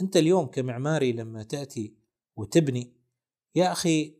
أنت 0.00 0.16
اليوم 0.16 0.46
كمعماري 0.46 1.12
لما 1.12 1.42
تأتي 1.42 1.94
وتبني 2.36 2.92
يا 3.54 3.72
أخي 3.72 4.14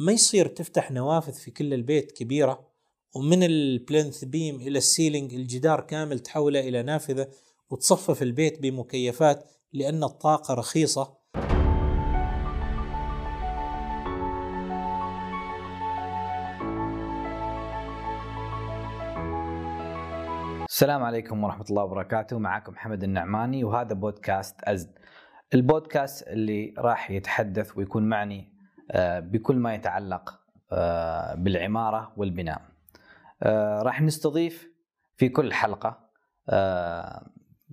ما 0.00 0.12
يصير 0.12 0.46
تفتح 0.46 0.90
نوافذ 0.90 1.32
في 1.32 1.50
كل 1.50 1.74
البيت 1.74 2.12
كبيرة 2.12 2.68
ومن 3.14 3.42
البلنث 3.42 4.24
بيم 4.24 4.60
إلى 4.60 4.78
السيلينج 4.78 5.34
الجدار 5.34 5.80
كامل 5.80 6.18
تحوله 6.18 6.60
إلى 6.60 6.82
نافذة 6.82 7.28
وتصفف 7.70 8.22
البيت 8.22 8.62
بمكيفات 8.62 9.44
لأن 9.72 10.04
الطاقة 10.04 10.54
رخيصة؟ 10.54 11.17
السلام 20.78 21.02
عليكم 21.02 21.44
ورحمة 21.44 21.64
الله 21.70 21.82
وبركاته. 21.82 22.38
معكم 22.38 22.72
محمد 22.72 23.04
النعماني 23.04 23.64
وهذا 23.64 23.94
بودكاست 23.94 24.62
أزد. 24.62 24.98
البودكاست 25.54 26.28
اللي 26.28 26.74
راح 26.78 27.10
يتحدث 27.10 27.76
ويكون 27.76 28.08
معني 28.08 28.52
آه، 28.90 29.20
بكل 29.20 29.56
ما 29.56 29.74
يتعلق 29.74 30.40
آه، 30.72 31.34
بالعمارة 31.34 32.12
والبناء. 32.16 32.62
آه، 33.42 33.82
راح 33.82 34.02
نستضيف 34.02 34.68
في 35.16 35.28
كل 35.28 35.52
حلقة 35.52 36.10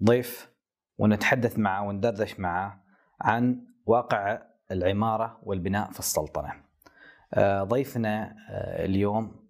ضيف 0.03 0.51
ونتحدث 0.97 1.59
معه 1.59 1.87
وندردش 1.87 2.39
معه 2.39 2.83
عن 3.21 3.65
واقع 3.85 4.41
العمارة 4.71 5.39
والبناء 5.43 5.91
في 5.91 5.99
السلطنة. 5.99 6.53
ضيفنا 7.63 8.35
اليوم 8.59 9.49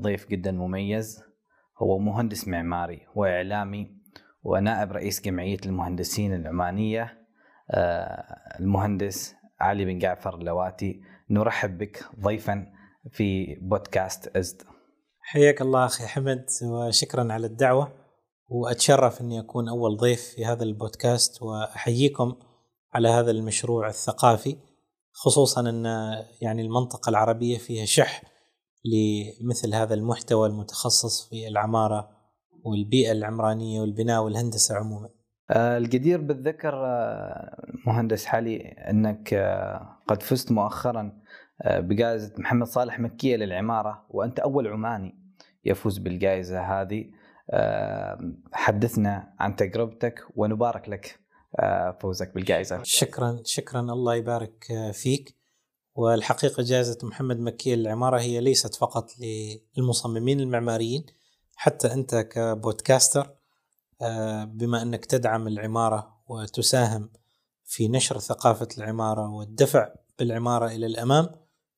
ضيف 0.00 0.28
جدا 0.28 0.52
مميز 0.52 1.33
هو 1.82 1.98
مهندس 1.98 2.48
معماري 2.48 3.00
وإعلامي 3.14 4.04
ونائب 4.42 4.92
رئيس 4.92 5.20
جمعية 5.22 5.58
المهندسين 5.66 6.34
العمانية. 6.34 7.24
آه، 7.70 8.58
المهندس 8.60 9.34
علي 9.60 9.84
بن 9.84 9.98
جعفر 9.98 10.34
اللواتي. 10.34 11.00
نرحب 11.30 11.78
بك 11.78 12.04
ضيفا 12.20 12.66
في 13.10 13.58
بودكاست 13.62 14.36
أزد. 14.36 14.62
حياك 15.20 15.62
الله 15.62 15.84
أخي 15.84 16.06
حمد 16.06 16.46
وشكرا 16.62 17.32
على 17.32 17.46
الدعوة. 17.46 17.92
وأتشرف 18.48 19.20
أني 19.20 19.40
أكون 19.40 19.68
أول 19.68 19.96
ضيف 19.96 20.22
في 20.22 20.44
هذا 20.44 20.62
البودكاست 20.62 21.42
وأحييكم 21.42 22.36
على 22.94 23.08
هذا 23.08 23.30
المشروع 23.30 23.88
الثقافي 23.88 24.56
خصوصا 25.12 25.60
أن 25.60 25.84
يعني 26.42 26.62
المنطقة 26.62 27.10
العربية 27.10 27.58
فيها 27.58 27.84
شح 27.84 28.33
لمثل 28.84 29.74
هذا 29.74 29.94
المحتوى 29.94 30.48
المتخصص 30.48 31.28
في 31.28 31.48
العمارة 31.48 32.10
والبيئة 32.64 33.12
العمرانية 33.12 33.80
والبناء 33.80 34.22
والهندسة 34.22 34.76
عموما. 34.76 35.08
آه، 35.50 35.78
الجدير 35.78 36.20
بالذكر 36.20 36.74
آه، 36.74 37.66
مهندس 37.86 38.26
حالي 38.26 38.56
أنك 38.60 39.34
آه، 39.34 39.98
قد 40.08 40.22
فزت 40.22 40.52
مؤخرا 40.52 41.24
بجائزة 41.66 42.32
محمد 42.38 42.66
صالح 42.66 43.00
مكية 43.00 43.36
للعمارة 43.36 44.06
وأنت 44.10 44.38
أول 44.38 44.68
عماني 44.68 45.14
يفوز 45.64 45.98
بالجائزة 45.98 46.60
هذه 46.60 47.04
حدثنا 48.52 49.34
عن 49.38 49.56
تجربتك 49.56 50.20
ونبارك 50.36 50.88
لك 50.88 51.20
فوزك 52.00 52.34
بالجائزة. 52.34 52.80
شكرا 52.82 53.40
شكرا 53.44 53.80
الله 53.80 54.14
يبارك 54.14 54.64
فيك. 54.92 55.36
والحقيقة 55.94 56.62
جائزة 56.62 56.98
محمد 57.02 57.40
مكي 57.40 57.76
للعمارة 57.76 58.20
هي 58.20 58.40
ليست 58.40 58.74
فقط 58.74 59.10
للمصممين 59.76 60.40
المعماريين 60.40 61.06
حتى 61.56 61.92
أنت 61.92 62.14
كبودكاستر 62.14 63.34
آه، 64.02 64.44
بما 64.44 64.82
أنك 64.82 65.04
تدعم 65.04 65.48
العمارة 65.48 66.14
وتساهم 66.28 67.10
في 67.64 67.88
نشر 67.88 68.18
ثقافة 68.18 68.68
العمارة 68.78 69.28
والدفع 69.28 69.88
بالعمارة 70.18 70.66
إلى 70.66 70.86
الأمام 70.86 71.28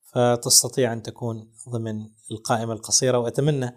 فتستطيع 0.03 0.93
أن 0.93 1.01
تكون 1.01 1.51
ضمن 1.69 2.09
القائمة 2.31 2.73
القصيرة 2.73 3.17
وأتمنى 3.17 3.75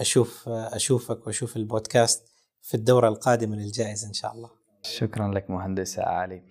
أشوف 0.00 0.48
أشوفك 0.48 1.26
وأشوف 1.26 1.56
البودكاست 1.56 2.30
في 2.62 2.74
الدورة 2.74 3.08
القادمة 3.08 3.56
للجائزة 3.56 4.08
إن 4.08 4.12
شاء 4.12 4.32
الله. 4.32 4.50
شكرا 4.82 5.34
لك 5.34 5.50
مهندس 5.50 5.98
علي. 5.98 6.42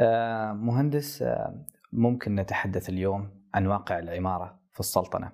آه، 0.00 0.52
مهندس 0.52 1.22
آه، 1.22 1.64
ممكن 1.94 2.34
نتحدث 2.34 2.88
اليوم 2.88 3.30
عن 3.54 3.66
واقع 3.66 3.98
العمارة 3.98 4.60
في 4.72 4.80
السلطنة. 4.80 5.32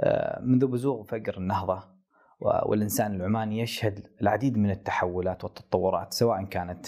آه، 0.00 0.40
منذ 0.40 0.66
بزوغ 0.66 1.02
فقر 1.02 1.34
النهضة 1.38 1.98
والإنسان 2.40 3.14
العماني 3.14 3.60
يشهد 3.60 4.06
العديد 4.20 4.58
من 4.58 4.70
التحولات 4.70 5.44
والتطورات 5.44 6.12
سواء 6.14 6.44
كانت 6.44 6.86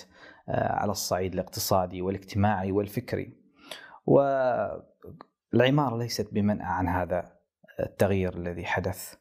آه، 0.49 0.73
على 0.73 0.91
الصعيد 0.91 1.33
الاقتصادي 1.33 2.03
والاجتماعي 2.03 2.73
والفكري. 2.73 3.37
والعمارة 4.07 5.97
ليست 5.99 6.35
بمنأى 6.35 6.67
عن 6.67 6.89
هذا 6.89 7.33
التغيير 7.81 8.35
الذي 8.35 8.65
حدث. 8.65 9.15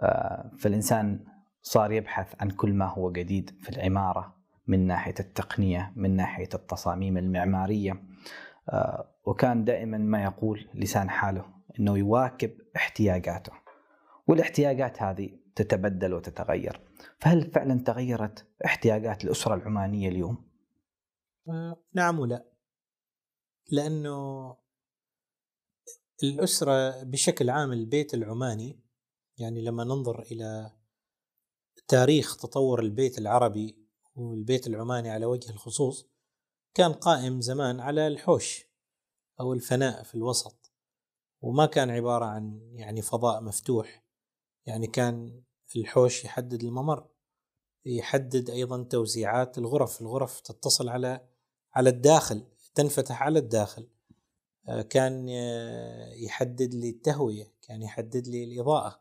آه، 0.00 0.50
فالإنسان 0.58 1.24
صار 1.62 1.92
يبحث 1.92 2.34
عن 2.40 2.50
كل 2.50 2.72
ما 2.74 2.86
هو 2.86 3.12
جديد 3.12 3.50
في 3.60 3.70
العمارة 3.70 4.36
من 4.66 4.86
ناحية 4.86 5.14
التقنية 5.20 5.92
من 5.96 6.16
ناحية 6.16 6.48
التصاميم 6.54 7.16
المعمارية. 7.16 8.02
وكان 9.24 9.64
دائما 9.64 9.98
ما 9.98 10.22
يقول 10.24 10.70
لسان 10.74 11.10
حاله 11.10 11.44
إنه 11.80 11.98
يواكب 11.98 12.50
احتياجاته 12.76 13.52
والاحتياجات 14.28 15.02
هذه 15.02 15.38
تتبدل 15.56 16.14
وتتغير. 16.14 16.80
فهل 17.18 17.50
فعلا 17.50 17.80
تغيرت 17.80 18.46
احتياجات 18.64 19.24
الأسرة 19.24 19.54
العمانية 19.54 20.08
اليوم؟ 20.08 20.50
آه، 21.48 21.82
نعم 21.94 22.18
ولا. 22.18 22.44
لأنه 23.72 24.56
الأسرة 26.22 27.02
بشكل 27.02 27.50
عام 27.50 27.72
البيت 27.72 28.14
العماني 28.14 28.80
يعني 29.38 29.64
لما 29.64 29.84
ننظر 29.84 30.22
إلى 30.22 30.70
تاريخ 31.88 32.36
تطور 32.36 32.80
البيت 32.80 33.18
العربي 33.18 33.86
والبيت 34.14 34.66
العماني 34.66 35.10
على 35.10 35.26
وجه 35.26 35.50
الخصوص 35.50 36.15
كان 36.76 36.92
قائم 36.92 37.40
زمان 37.40 37.80
على 37.80 38.06
الحوش 38.06 38.66
أو 39.40 39.52
الفناء 39.52 40.02
في 40.02 40.14
الوسط 40.14 40.72
وما 41.42 41.66
كان 41.66 41.90
عبارة 41.90 42.24
عن 42.24 42.60
يعني 42.72 43.02
فضاء 43.02 43.42
مفتوح 43.42 44.04
يعني 44.66 44.86
كان 44.86 45.42
الحوش 45.76 46.24
يحدد 46.24 46.62
الممر 46.62 47.06
يحدد 47.86 48.50
أيضا 48.50 48.82
توزيعات 48.82 49.58
الغرف 49.58 50.00
الغرف 50.00 50.40
تتصل 50.40 50.88
على 50.88 51.28
على 51.74 51.90
الداخل 51.90 52.44
تنفتح 52.74 53.22
على 53.22 53.38
الداخل. 53.38 53.88
آه، 54.68 54.82
كان 54.82 55.28
يحدد 56.16 56.74
لي 56.74 56.90
التهوية 56.90 57.52
كان 57.62 57.82
يحدد 57.82 58.28
لي 58.28 58.44
الإضاءة. 58.44 59.00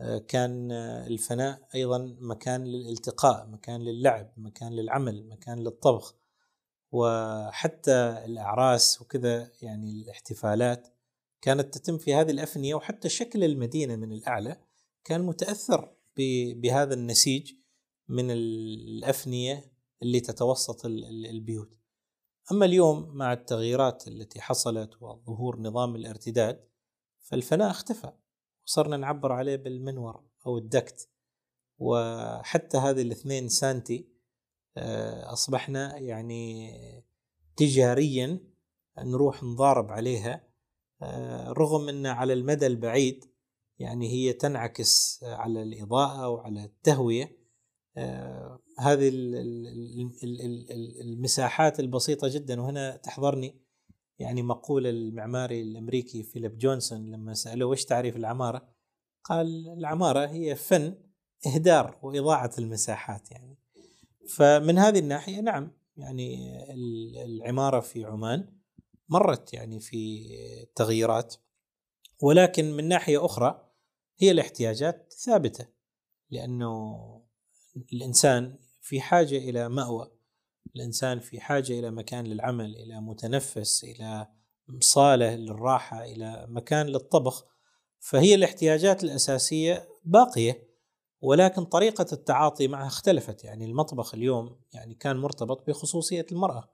آه، 0.00 0.18
كان 0.18 0.72
الفناء 0.72 1.68
أيضا 1.74 2.16
مكان 2.20 2.64
للالتقاء 2.64 3.46
مكان 3.46 3.80
للعب 3.80 4.32
مكان 4.36 4.72
للعمل 4.72 5.28
مكان 5.28 5.58
للطبخ. 5.58 6.14
وحتى 6.92 8.24
الأعراس 8.24 9.02
وكذا 9.02 9.50
يعني 9.62 9.90
الاحتفالات 9.90 10.88
كانت 11.40 11.78
تتم 11.78 11.98
في 11.98 12.14
هذه 12.14 12.30
الأفنية 12.30 12.74
وحتى 12.74 13.08
شكل 13.08 13.44
المدينة 13.44 13.96
من 13.96 14.12
الأعلى 14.12 14.60
كان 15.04 15.22
متأثر 15.22 15.92
بهذا 16.56 16.94
النسيج 16.94 17.52
من 18.08 18.30
الأفنية 18.30 19.72
اللي 20.02 20.20
تتوسط 20.20 20.86
البيوت. 20.86 21.78
أما 22.52 22.64
اليوم 22.66 23.08
مع 23.14 23.32
التغييرات 23.32 24.08
التي 24.08 24.40
حصلت 24.40 25.02
وظهور 25.02 25.60
نظام 25.60 25.96
الارتداد 25.96 26.68
فالفناء 27.18 27.70
اختفى 27.70 28.12
وصرنا 28.66 28.96
نعبر 28.96 29.32
عليه 29.32 29.56
بالمنور 29.56 30.24
أو 30.46 30.58
الدكت 30.58 31.08
وحتى 31.78 32.76
هذه 32.78 33.02
الاثنين 33.02 33.48
سانتي 33.48 34.08
أصبحنا 35.32 35.98
يعني 35.98 36.72
تجاريا 37.56 38.40
نروح 38.98 39.42
نضارب 39.42 39.92
عليها 39.92 40.46
آه، 41.02 41.52
رغم 41.52 41.88
أن 41.88 42.06
على 42.06 42.32
المدى 42.32 42.66
البعيد 42.66 43.24
يعني 43.78 44.12
هي 44.12 44.32
تنعكس 44.32 45.20
على 45.24 45.62
الإضاءة 45.62 46.28
وعلى 46.28 46.64
التهوية 46.64 47.36
آه، 47.96 48.60
هذه 48.78 49.10
المساحات 51.00 51.80
البسيطة 51.80 52.28
جدا 52.28 52.60
وهنا 52.60 52.96
تحضرني 52.96 53.60
يعني 54.18 54.42
مقولة 54.42 54.90
المعماري 54.90 55.62
الأمريكي 55.62 56.22
فيليب 56.22 56.58
جونسون 56.58 57.10
لما 57.10 57.34
سألوه 57.34 57.70
وش 57.70 57.84
تعريف 57.84 58.16
العمارة؟ 58.16 58.68
قال 59.24 59.68
العمارة 59.78 60.26
هي 60.26 60.54
فن 60.54 60.94
إهدار 61.46 61.98
وإضاعة 62.02 62.50
المساحات 62.58 63.30
يعني 63.30 63.58
فمن 64.28 64.78
هذه 64.78 64.98
الناحية 64.98 65.40
نعم 65.40 65.72
يعني 65.96 66.58
العمارة 67.24 67.80
في 67.80 68.04
عمان 68.04 68.52
مرت 69.08 69.54
يعني 69.54 69.80
في 69.80 70.26
تغييرات 70.74 71.34
ولكن 72.22 72.72
من 72.72 72.88
ناحية 72.88 73.24
أخرى 73.24 73.70
هي 74.18 74.30
الاحتياجات 74.30 75.12
ثابتة 75.12 75.66
لأنه 76.30 76.96
الإنسان 77.92 78.58
في 78.80 79.00
حاجة 79.00 79.36
إلى 79.36 79.68
مأوى 79.68 80.12
الإنسان 80.76 81.20
في 81.20 81.40
حاجة 81.40 81.78
إلى 81.78 81.90
مكان 81.90 82.26
للعمل 82.26 82.76
إلى 82.76 83.00
متنفس 83.00 83.84
إلى 83.84 84.28
صالة 84.80 85.34
للراحة 85.34 86.04
إلى 86.04 86.46
مكان 86.48 86.86
للطبخ 86.86 87.46
فهي 87.98 88.34
الاحتياجات 88.34 89.04
الأساسية 89.04 89.88
باقية. 90.04 90.65
ولكن 91.20 91.64
طريقة 91.64 92.06
التعاطي 92.12 92.68
معها 92.68 92.86
اختلفت. 92.86 93.44
يعني 93.44 93.64
المطبخ 93.64 94.14
اليوم 94.14 94.60
يعني 94.72 94.94
كان 94.94 95.16
مرتبط 95.16 95.66
بخصوصية 95.68 96.26
المرأة 96.32 96.68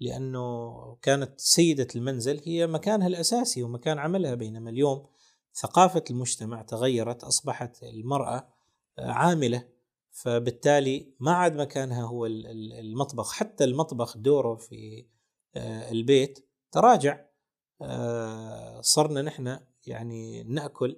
لأنه 0.00 0.72
كانت 1.02 1.40
سيدة 1.40 1.88
المنزل 1.96 2.40
هي 2.44 2.66
مكانها 2.66 3.06
الأساسي 3.06 3.62
ومكان 3.62 3.98
عملها 3.98 4.34
بينما 4.34 4.70
اليوم 4.70 5.06
ثقافة 5.54 6.04
المجتمع 6.10 6.62
تغيرت 6.62 7.24
أصبحت 7.24 7.82
المرأة 7.82 8.48
عاملة. 8.98 9.68
فبالتالي 10.10 11.14
ما 11.20 11.32
عاد 11.32 11.56
مكانها 11.56 12.02
هو 12.02 12.26
المطبخ. 12.26 13.32
حتى 13.32 13.64
المطبخ 13.64 14.16
دوره 14.16 14.54
في 14.54 15.06
آه، 15.56 15.90
البيت 15.90 16.48
تراجع. 16.72 17.26
آه، 17.82 18.80
صرنا 18.80 19.22
نحن 19.22 19.58
يعني 19.86 20.42
نأكل 20.42 20.96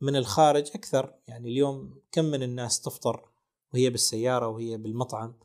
من 0.00 0.16
الخارج 0.16 0.70
أكثر. 0.74 1.14
يعني 1.26 1.48
اليوم 1.48 2.00
كم 2.12 2.24
من 2.24 2.42
الناس 2.42 2.80
تفطر 2.80 3.28
وهي 3.74 3.90
بالسيارة 3.90 4.48
وهي 4.48 4.76
بالمطعم؟ 4.76 5.38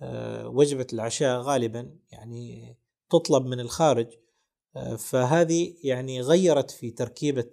آه، 0.00 0.48
وجبة 0.48 0.86
العشاء 0.92 1.40
غالبا 1.40 1.96
يعني 2.10 2.76
تطلب 3.10 3.46
من 3.46 3.60
الخارج. 3.60 4.08
فهذه 4.98 5.74
يعني 5.82 6.20
غيرت 6.20 6.70
في 6.70 6.90
تركيبة 6.90 7.50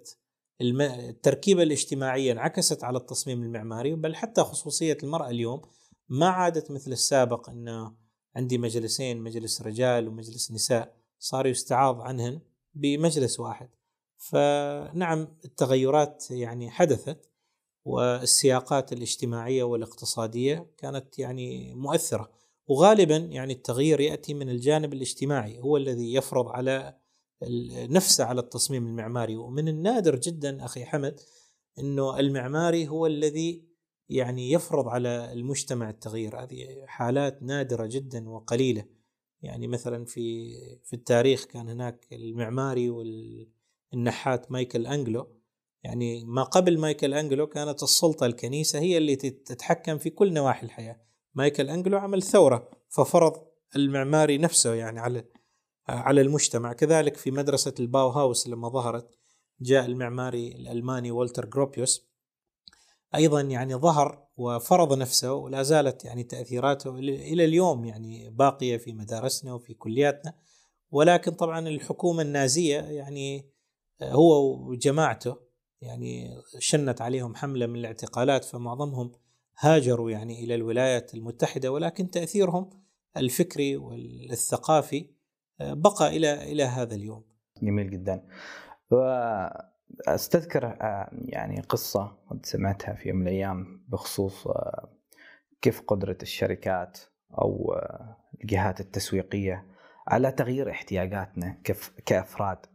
التركيبة 0.60 1.62
الاجتماعية 1.62 2.32
انعكست 2.32 2.84
على 2.84 2.98
التصميم 2.98 3.42
المعماري 3.42 3.94
بل 3.94 4.14
حتى 4.14 4.42
خصوصية 4.42 4.98
المرأة 5.02 5.30
اليوم. 5.30 5.62
ما 6.08 6.28
عادت 6.28 6.70
مثل 6.70 6.92
السابق 6.92 7.50
أنه 7.50 7.94
عندي 8.36 8.58
مجلسين 8.58 9.20
مجلس 9.20 9.62
رجال 9.62 10.08
ومجلس 10.08 10.52
نساء 10.52 10.96
صار 11.18 11.46
يستعاض 11.46 12.00
عنهن 12.00 12.40
بمجلس 12.74 13.40
واحد. 13.40 13.68
فنعم 14.24 15.28
التغيرات 15.44 16.30
يعني 16.30 16.70
حدثت 16.70 17.30
والسياقات 17.84 18.92
الاجتماعية 18.92 19.62
والاقتصادية 19.62 20.70
كانت 20.76 21.18
يعني 21.18 21.74
مؤثرة. 21.74 22.30
وغالبا 22.66 23.16
يعني 23.16 23.52
التغيير 23.52 24.00
يأتي 24.00 24.34
من 24.34 24.48
الجانب 24.48 24.92
الاجتماعي 24.92 25.60
هو 25.60 25.76
الذي 25.76 26.14
يفرض 26.14 26.48
على 26.48 26.96
نفسه 27.90 28.24
على 28.24 28.40
التصميم 28.40 28.86
المعماري. 28.86 29.36
ومن 29.36 29.68
النادر 29.68 30.16
جدا 30.16 30.64
أخي 30.64 30.84
حمد 30.84 31.20
إنه 31.78 32.20
المعماري 32.20 32.88
هو 32.88 33.06
الذي 33.06 33.64
يعني 34.08 34.52
يفرض 34.52 34.88
على 34.88 35.32
المجتمع 35.32 35.90
التغيير. 35.90 36.42
هذه 36.42 36.84
حالات 36.86 37.42
نادرة 37.42 37.86
جدا 37.86 38.28
وقليلة. 38.28 38.84
يعني 39.42 39.66
مثلا 39.66 40.04
في 40.04 40.54
في 40.84 40.96
التاريخ 40.96 41.44
كان 41.44 41.68
هناك 41.68 42.06
المعماري 42.12 42.90
والنحات 43.94 44.52
مايكل 44.52 44.86
أنجلو. 44.86 45.26
يعني 45.82 46.24
ما 46.24 46.42
قبل 46.42 46.78
مايكل 46.78 47.14
أنجلو 47.14 47.46
كانت 47.46 47.82
السلطة 47.82 48.26
الكنيسة 48.26 48.78
هي 48.78 48.98
اللي 48.98 49.16
تتحكم 49.16 49.98
في 49.98 50.10
كل 50.10 50.32
نواحي 50.32 50.66
الحياة. 50.66 51.00
مايكل 51.34 51.70
أنجلو 51.70 51.98
عمل 51.98 52.22
ثورة 52.22 52.70
ففرض 52.88 53.32
المعماري 53.76 54.38
نفسه 54.38 54.74
يعني 54.74 55.00
على 55.00 55.24
على 55.88 56.20
المجتمع. 56.20 56.72
كذلك 56.72 57.16
في 57.16 57.30
مدرسة 57.30 57.74
الباوهاوس 57.80 58.48
لما 58.48 58.68
ظهرت 58.68 59.10
جاء 59.60 59.86
المعماري 59.86 60.48
الألماني 60.48 61.10
والتر 61.10 61.46
جروبيوس. 61.46 62.08
أيضا 63.14 63.40
يعني 63.40 63.74
ظهر 63.74 64.24
وفرض 64.36 64.98
نفسه 64.98 65.32
ولا 65.32 65.62
زالت 65.62 66.04
يعني 66.04 66.22
تأثيراته 66.22 66.98
إلى 66.98 67.44
اليوم 67.44 67.84
يعني 67.84 68.30
باقية 68.30 68.76
في 68.76 68.92
مدارسنا 68.92 69.54
وفي 69.54 69.74
كلياتنا. 69.74 70.34
ولكن 70.90 71.32
طبعا 71.32 71.68
الحكومة 71.68 72.22
النازية 72.22 72.80
يعني 72.80 73.53
هو 74.02 74.56
وجماعته 74.68 75.36
يعني 75.80 76.42
شنت 76.58 77.00
عليهم 77.00 77.34
حملة 77.34 77.66
من 77.66 77.76
الاعتقالات 77.76 78.44
فمعظمهم 78.44 79.12
هاجروا 79.58 80.10
يعني 80.10 80.44
إلى 80.44 80.54
الولايات 80.54 81.14
المتحدة 81.14 81.72
ولكن 81.72 82.10
تأثيرهم 82.10 82.70
الفكري 83.16 83.76
والثقافي 83.76 85.06
بقى 85.60 86.16
إلى 86.16 86.52
إلى 86.52 86.62
هذا 86.62 86.94
اليوم. 86.94 87.24
جميل 87.62 87.90
جدا. 87.90 88.26
واستذكر 88.90 90.66
آه، 90.66 91.10
يعني 91.12 91.60
قصة 91.60 92.16
كنت 92.28 92.46
سمعتها 92.46 92.94
في 92.94 93.08
يوم 93.08 93.18
من 93.18 93.22
الأيام 93.22 93.84
بخصوص 93.88 94.46
آه، 94.46 94.88
كيف 95.62 95.80
قدرة 95.80 96.18
الشركات 96.22 96.98
أو 97.38 97.72
آه، 97.72 98.16
الجهات 98.40 98.80
التسويقية 98.80 99.66
على 100.08 100.32
تغيير 100.32 100.70
احتياجاتنا 100.70 101.58
كأفراد. 102.06 102.66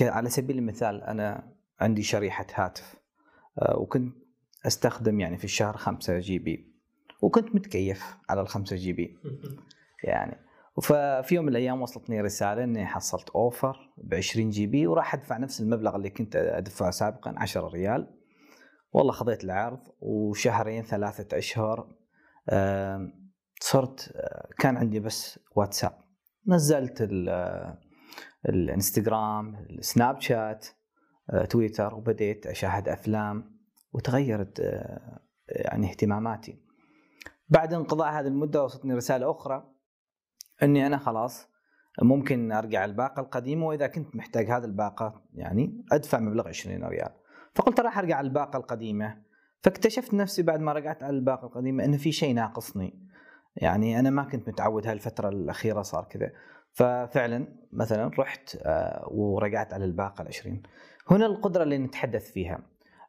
على 0.00 0.28
سبيل 0.28 0.58
المثال 0.58 1.02
أنا 1.02 1.52
عندي 1.80 2.02
شريحة 2.02 2.46
هاتف 2.54 2.94
وكنت 3.74 4.16
أستخدم 4.66 5.20
يعني 5.20 5.38
في 5.38 5.44
الشهر 5.44 5.76
5 5.76 6.18
GB 6.18 6.74
وكنت 7.22 7.54
متكيف 7.54 8.16
على 8.28 8.40
ال 8.40 8.48
5 8.48 8.76
GB 8.76 9.18
يعني 10.04 10.36
ففي 10.82 11.34
يوم 11.34 11.44
من 11.44 11.50
الأيام 11.50 11.82
وصلتني 11.82 12.20
رسالة 12.20 12.64
إني 12.64 12.86
حصلت 12.86 13.30
offer 13.30 13.76
ب 13.98 14.14
20 14.14 14.50
GB 14.50 14.86
وراح 14.86 15.14
أدفع 15.14 15.36
نفس 15.38 15.60
المبلغ 15.60 15.96
اللي 15.96 16.10
كنت 16.10 16.36
أدفعه 16.36 16.90
سابقا 16.90 17.34
10 17.36 17.68
ريال. 17.68 18.16
والله 18.92 19.12
خذيت 19.12 19.44
العرض 19.44 19.80
وشهرين 20.00 20.82
ثلاثة 20.82 21.38
أشهر 21.38 21.88
صرت 23.60 24.12
كان 24.58 24.76
عندي 24.76 25.00
بس 25.00 25.38
واتساب. 25.56 25.92
نزلت 26.46 27.08
الانستغرام 28.48 29.54
السناب 29.70 30.20
شات 30.20 30.66
تويتر 31.50 31.94
وبديت 31.94 32.46
أشاهد 32.46 32.88
أفلام 32.88 33.60
وتغيرت 33.92 34.58
يعني 35.48 35.90
اهتماماتي. 35.90 36.62
بعد 37.48 37.74
انقضاء 37.74 38.12
هذه 38.12 38.26
المدة 38.26 38.64
وصلتني 38.64 38.94
رسالة 38.94 39.30
أخرى 39.30 39.70
إني 40.62 40.86
أنا 40.86 40.98
خلاص 40.98 41.50
ممكن 42.02 42.52
أرجع 42.52 42.84
الباقة 42.84 43.20
القديمة 43.20 43.66
وإذا 43.66 43.86
كنت 43.86 44.16
محتاج 44.16 44.50
هذه 44.50 44.64
الباقة 44.64 45.22
يعني 45.34 45.84
أدفع 45.92 46.18
مبلغ 46.18 46.48
20 46.48 46.84
ريال. 46.84 47.10
فقلت 47.54 47.80
راح 47.80 47.98
أرجع 47.98 48.20
الباقة 48.20 48.56
القديمة. 48.56 49.22
فاكتشفت 49.62 50.14
نفسي 50.14 50.42
بعد 50.42 50.60
ما 50.60 50.72
رجعت 50.72 51.02
على 51.02 51.16
الباقة 51.16 51.46
القديمة 51.46 51.84
إن 51.84 51.96
في 51.96 52.12
شيء 52.12 52.34
ناقصني. 52.34 53.06
يعني 53.56 53.98
أنا 53.98 54.10
ما 54.10 54.24
كنت 54.24 54.48
متعود 54.48 54.86
هالفترة 54.86 55.28
الأخيرة 55.28 55.82
صار 55.82 56.04
كذا. 56.04 56.32
ففعلا 56.72 57.59
مثلا 57.72 58.10
رحت 58.18 58.56
آه، 58.56 59.08
ورجعت 59.10 59.72
على 59.72 59.84
الباقة 59.84 60.22
العشرين. 60.22 60.62
هنا 61.10 61.26
القدرة 61.26 61.62
اللي 61.62 61.78
نتحدث 61.78 62.30
فيها 62.30 62.60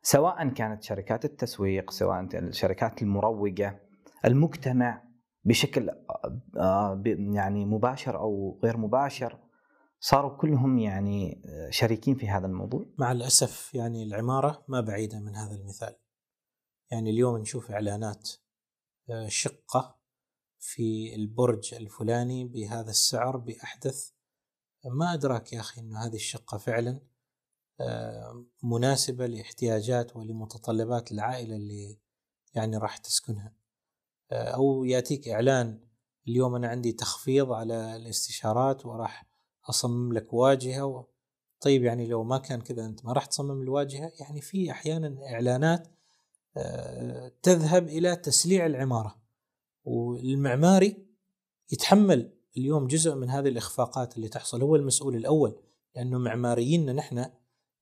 سواء 0.01 0.49
كانت 0.49 0.83
شركات 0.83 1.25
التسويق 1.25 1.91
سواء 1.91 2.27
الشركات 2.33 3.01
المروجه 3.01 3.79
المجتمع 4.25 5.03
بشكل 5.45 5.89
آه، 6.57 7.03
يعني 7.05 7.65
مباشر 7.65 8.17
أو 8.19 8.59
غير 8.63 8.77
مباشر 8.77 9.39
صاروا 9.99 10.37
كلهم 10.37 10.79
يعني 10.79 11.41
آه، 11.45 11.69
شريكين 11.69 12.15
في 12.15 12.29
هذا 12.29 12.47
الموضوع. 12.47 12.85
مع 12.97 13.11
الأسف 13.11 13.75
يعني 13.75 14.03
العمارة 14.03 14.63
ما 14.67 14.81
بعيدة 14.81 15.19
من 15.19 15.35
هذا 15.35 15.55
المثال. 15.55 15.95
يعني 16.91 17.09
اليوم 17.09 17.37
نشوف 17.37 17.71
إعلانات 17.71 18.29
آه، 19.09 19.27
شقة 19.27 19.99
في 20.59 21.15
البرج 21.15 21.73
الفلاني 21.73 22.45
بهذا 22.45 22.89
السعر 22.89 23.37
بأحدث 23.37 24.11
ما 24.85 25.13
أدراك 25.13 25.53
يا 25.53 25.59
أخي 25.59 25.81
إنه 25.81 26.05
هذه 26.05 26.15
الشقة 26.15 26.57
فعلا 26.57 27.00
مناسبة 28.63 29.25
لإحتياجات 29.25 30.15
ولمتطلبات 30.15 31.11
العائلة 31.11 31.55
اللي 31.55 31.97
يعني 32.53 32.77
راح 32.77 32.97
تسكنها. 32.97 33.53
أو 34.31 34.85
يأتيك 34.85 35.27
إعلان 35.27 35.79
اليوم 36.27 36.55
أنا 36.55 36.67
عندي 36.67 36.91
تخفيض 36.91 37.51
على 37.51 37.95
الاستشارات 37.95 38.85
وراح 38.85 39.25
أصمم 39.69 40.13
لك 40.13 40.33
واجهة 40.33 40.85
و... 40.85 41.05
طيب 41.61 41.83
يعني 41.83 42.07
لو 42.07 42.23
ما 42.23 42.38
كان 42.38 42.61
كذا 42.61 42.85
أنت 42.85 43.05
ما 43.05 43.13
راح 43.13 43.25
تصمم 43.25 43.61
الواجهة؟ 43.61 44.11
يعني 44.19 44.41
في 44.41 44.71
أحيانا 44.71 45.17
إعلانات 45.33 45.88
آه، 46.57 47.31
تذهب 47.43 47.88
إلى 47.88 48.15
تسليع 48.15 48.65
العمارة 48.65 49.21
والمعماري 49.83 51.05
يتحمل 51.71 52.33
اليوم 52.58 52.88
جزء 52.88 53.15
من 53.15 53.29
هذه 53.29 53.48
الإخفاقات 53.48 54.15
اللي 54.15 54.27
تحصل 54.27 54.62
هو 54.62 54.75
المسؤول 54.75 55.15
الأول 55.15 55.62
لأنه 55.96 56.17
معمارييننا 56.17 56.93
نحن 56.93 57.25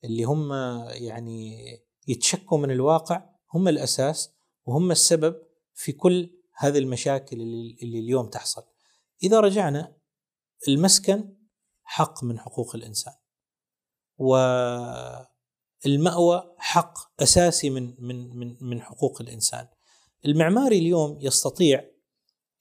اللي 0.04 0.24
هم 0.24 0.54
يعني 0.92 1.66
يتشكوا 2.08 2.58
من 2.58 2.72
الواقع 2.72 3.30
هم 3.54 3.68
الأساس 3.68 4.32
وهم 4.66 4.92
السبب 4.92 5.36
في 5.74 5.92
كل 5.92 6.40
هذه 6.58 6.78
المشاكل 6.78 7.42
اللي, 7.42 7.78
اللي 7.84 8.00
اليوم 8.00 8.30
تحصل. 8.30 8.64
إذا 9.24 9.40
رجعنا 9.40 9.96
المسكن 10.68 11.36
حق 11.84 12.24
من 12.24 12.40
حقوق 12.40 12.76
الإنسان 12.76 13.14
والمأوى 15.86 16.56
حق 16.58 17.22
أساسي 17.22 17.70
من 17.70 17.96
من 18.00 18.38
من 18.38 18.58
من 18.62 18.82
حقوق 18.82 19.22
الإنسان. 19.22 19.68
المعماري 20.26 20.78
اليوم 20.80 21.18
يستطيع 21.22 21.86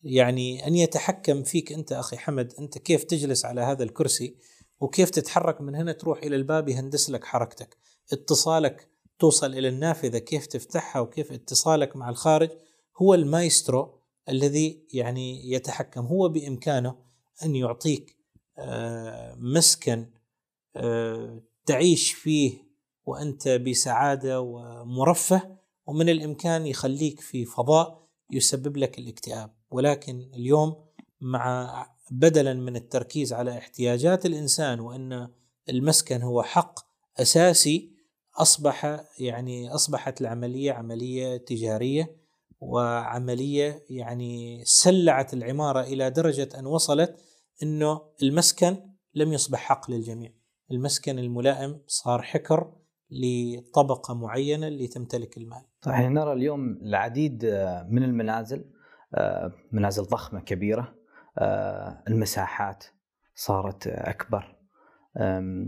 يعني 0.03 0.67
أن 0.67 0.75
يتحكم 0.75 1.43
فيك 1.43 1.73
أنت 1.73 1.93
أخي 1.93 2.17
حمد 2.17 2.55
أنت 2.59 2.79
كيف 2.79 3.05
تجلس 3.05 3.45
على 3.45 3.61
هذا 3.61 3.83
الكرسي 3.83 4.37
وكيف 4.81 5.11
تتحرك 5.11 5.61
من 5.61 5.75
هنا 5.75 5.93
تروح 5.93 6.23
إلى 6.23 6.37
الباب 6.37 6.69
يهندس 6.69 7.11
لك 7.11 7.25
حركتك. 7.25 7.77
اتصالك 8.13 8.89
توصل 9.19 9.55
إلى 9.55 9.69
النافذة 9.69 10.19
كيف 10.19 10.47
تفتحها 10.47 11.01
وكيف 11.01 11.33
اتصالك 11.33 11.97
مع 11.97 12.09
الخارج 12.09 12.51
هو 13.03 13.15
المايسترو 13.15 14.01
الذي 14.29 14.87
يعني 14.93 15.53
يتحكم. 15.53 16.07
هو 16.07 16.29
بإمكانه 16.29 16.97
أن 17.45 17.57
يعطيك 17.57 18.17
آه، 18.59 19.35
مسكن 19.35 20.11
آه، 20.77 21.43
تعيش 21.67 22.13
فيه 22.13 22.69
وأنت 23.07 23.49
بسعادة 23.49 24.41
ومرفه 24.41 25.59
ومن 25.87 26.09
الإمكان 26.09 26.67
يخليك 26.67 27.21
في 27.21 27.45
فضاء 27.45 28.09
يسبب 28.31 28.77
لك 28.77 28.99
الاكتئاب. 28.99 29.58
ولكن 29.71 30.31
اليوم 30.35 30.77
مع 31.21 31.87
بدلا 32.11 32.55
من 32.55 32.77
التركيز 32.77 33.33
على 33.33 33.59
احتياجات 33.59 34.27
الإنسان 34.27 34.81
وأن 34.81 35.29
المسكن 35.69 36.23
هو 36.23 36.43
حق 36.43 36.81
أساسي 37.21 37.99
أصبح 38.37 39.05
يعني 39.19 39.75
أصبحت 39.75 40.21
العملية 40.21 40.73
عملية 40.73 41.37
تجارية 41.37 42.17
وعملية 42.61 43.85
يعني 43.91 44.63
سلعت 44.65 45.35
العمارة 45.35 45.81
إلى 45.81 46.11
درجة 46.11 46.49
أن 46.59 46.67
وصلت 46.67 47.21
إنه 47.63 48.01
المسكن 48.23 48.77
لم 49.15 49.33
يصبح 49.33 49.59
حق 49.59 49.91
للجميع 49.91 50.33
المسكن 50.71 51.19
الملائم 51.19 51.81
صار 51.87 52.23
حكر 52.23 52.73
لطبقة 53.11 54.15
معينة 54.15 54.69
اللي 54.69 54.87
تمتلك 54.87 55.37
المال. 55.37 55.63
صحيح 55.85 56.11
نرى 56.11 56.33
اليوم 56.33 56.79
العديد 56.83 57.45
من 57.89 58.03
المنازل 58.03 58.65
منازل 59.73 60.03
ضخمة 60.03 60.41
كبيرة. 60.41 60.95
المساحات 62.09 62.85
صارت 63.35 63.87
أكبر. 63.87 64.57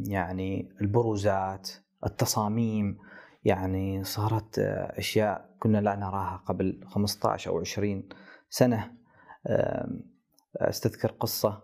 يعني 0.07 0.73
البروزات 0.81 1.71
التصاميم 2.07 2.99
يعني 3.45 4.05
صارت 4.05 4.59
أشياء 4.99 5.51
كنا 5.59 5.79
لا 5.79 5.97
نراها 5.97 6.43
قبل 6.47 6.81
15 6.87 7.51
أو 7.51 7.61
20 7.61 8.09
سنة. 8.51 8.93
أستذكر 10.57 11.11
قصة 11.11 11.63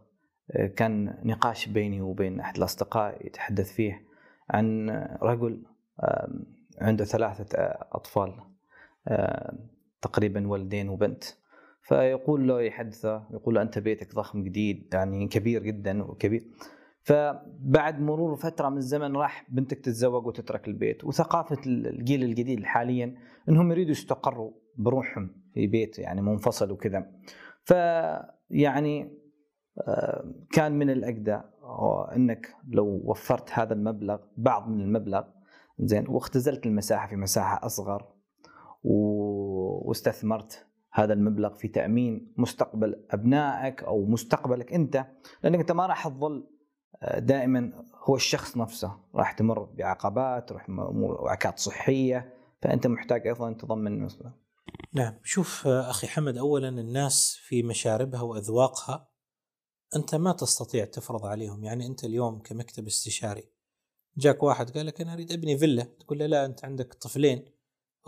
كان 0.77 1.19
نقاش 1.25 1.69
بيني 1.69 2.01
وبين 2.01 2.41
أحد 2.41 2.57
الأصدقاء 2.57 3.27
يتحدث 3.27 3.73
فيه 3.73 4.07
عن 4.51 4.91
رجل 5.23 5.63
عنده 6.81 7.05
ثلاثة 7.05 7.59
أطفال. 7.93 8.35
تقريبا 10.03 10.49
ولدين 10.49 10.89
وبنت. 10.89 11.25
فيقول 11.89 12.49
له 12.49 12.61
يحدثه 12.61 13.27
يقول 13.31 13.55
له 13.55 13.63
أنت 13.63 13.79
بيتك 13.79 14.15
ضخم 14.15 14.43
جديد 14.43 14.89
يعني 14.95 15.29
كبير 15.29 15.63
جدا 15.63 16.03
وكبير. 16.03 16.45
فبعد 17.03 18.01
مرور 18.01 18.37
فترة 18.37 18.69
من 18.69 18.77
الزمن 18.77 19.17
راح 19.17 19.47
بنتك 19.51 19.81
تتزوج 19.81 20.27
وتترك 20.27 20.69
البيت 20.69 21.05
وثقافة 21.05 21.59
الجيل 21.67 22.23
الجديد 22.23 22.65
حاليا 22.65 23.15
إنهم 23.49 23.71
يريدوا 23.71 23.91
يستقروا 23.91 24.53
بروحهم 24.77 25.31
في 25.55 25.67
بيت 25.67 25.99
يعني 25.99 26.23
منفصل 26.23 26.71
وكذا. 26.71 27.13
فيعني 27.65 29.17
آه، 29.89 30.35
كان 30.53 30.73
من 30.79 30.91
الاجدى 30.91 31.41
إنك 32.17 32.55
لو 32.69 33.03
وفرت 33.05 33.51
هذا 33.53 33.75
المبلغ 33.75 34.19
بعض 34.37 34.69
من 34.69 34.81
المبلغ 34.81 35.25
زين 35.79 36.05
واختزلت 36.09 36.67
المساحة 36.67 37.09
في 37.09 37.17
مساحة 37.17 37.67
أصغر 37.67 38.13
واستثمرت 38.83 40.67
هذا 40.97 41.13
المبلغ 41.13 41.55
في 41.55 41.69
تأمين 41.69 42.35
مستقبل 42.37 43.07
أبنائك 43.11 43.83
أو 43.83 44.07
مستقبلك 44.07 44.73
أنت 44.73 45.07
لأنك 45.43 45.59
أنت 45.61 45.73
ما 45.73 45.87
راح 45.87 46.09
تظل 46.09 46.49
آه، 47.03 47.19
دائما 47.19 47.85
هو 48.05 48.17
الشخص 48.17 48.57
نفسه 48.57 48.99
راح 49.15 49.33
تمر 49.33 49.65
بعقبات 49.65 50.53
راح 50.53 50.71
وعكات 50.71 51.59
صحية 51.59 52.35
فأنت 52.63 52.87
محتاج 52.87 53.27
أيضا 53.27 53.53
تضمن 53.53 54.05
نسبه. 54.05 54.33
نعم. 54.93 55.15
شوف 55.25 55.67
آه، 55.67 55.91
أخي 55.91 56.07
حمد 56.07 56.39
اولا 56.39 56.69
الناس 56.69 57.39
في 57.41 57.63
مشاربها 57.63 58.23
وأذواقها 58.23 59.09
أنت 59.97 60.15
ما 60.15 60.33
تستطيع 60.33 60.85
تفرض 60.85 61.27
عليهم. 61.27 61.65
يعني 61.65 61.87
أنت 61.87 62.05
اليوم 62.05 62.39
كمكتب 62.39 62.87
استشاري 62.87 63.45
جاك 64.17 64.43
واحد 64.43 64.71
قال 64.71 64.87
لك 64.87 65.01
أنا 65.01 65.13
أريد 65.13 65.33
أبني 65.33 65.59
فيلا 65.59 65.83
تقول 65.83 66.19
له 66.19 66.27
لا 66.27 66.45
أنت 66.45 66.65
عندك 66.65 66.95
طفلين. 66.95 67.56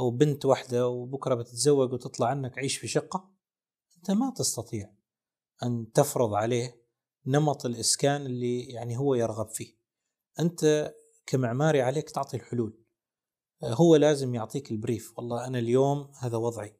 أو 0.00 0.10
بنت 0.10 0.44
واحدة 0.44 0.88
وبكرة 0.88 1.34
بتتزوج 1.34 1.92
وتطلع 1.92 2.26
عنك 2.26 2.58
عيش 2.58 2.76
في 2.76 2.88
شقة 2.88 3.30
أنت 3.96 4.10
ما 4.10 4.32
تستطيع 4.36 4.92
أن 5.62 5.92
تفرض 5.92 6.34
عليه 6.34 6.82
نمط 7.26 7.66
الإسكان 7.66 8.26
اللي 8.26 8.60
يعني 8.60 8.98
هو 8.98 9.14
يرغب 9.14 9.48
فيه. 9.48 9.78
أنت 10.40 10.94
كمعماري 11.26 11.82
عليك 11.82 12.10
تعطي 12.10 12.36
الحلول. 12.36 12.84
هو 13.64 13.96
لازم 13.96 14.34
يعطيك 14.34 14.70
البريف. 14.70 15.18
والله 15.18 15.46
أنا 15.46 15.58
اليوم 15.58 16.12
هذا 16.18 16.36
وضعي. 16.36 16.78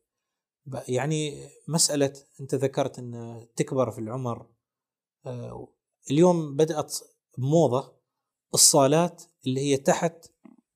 يعني 0.89 1.49
مسألة 1.69 2.13
أنت 2.41 2.55
ذكرت 2.55 2.99
إن 2.99 3.47
تكبر 3.57 3.91
في 3.91 3.99
العمر 3.99 4.51
آه، 5.27 5.69
اليوم 6.11 6.57
بدأت 6.57 6.99
موضة 7.39 7.99
الصالات 8.55 9.23
اللي 9.47 9.61
هي 9.61 9.77
تحت 9.77 10.27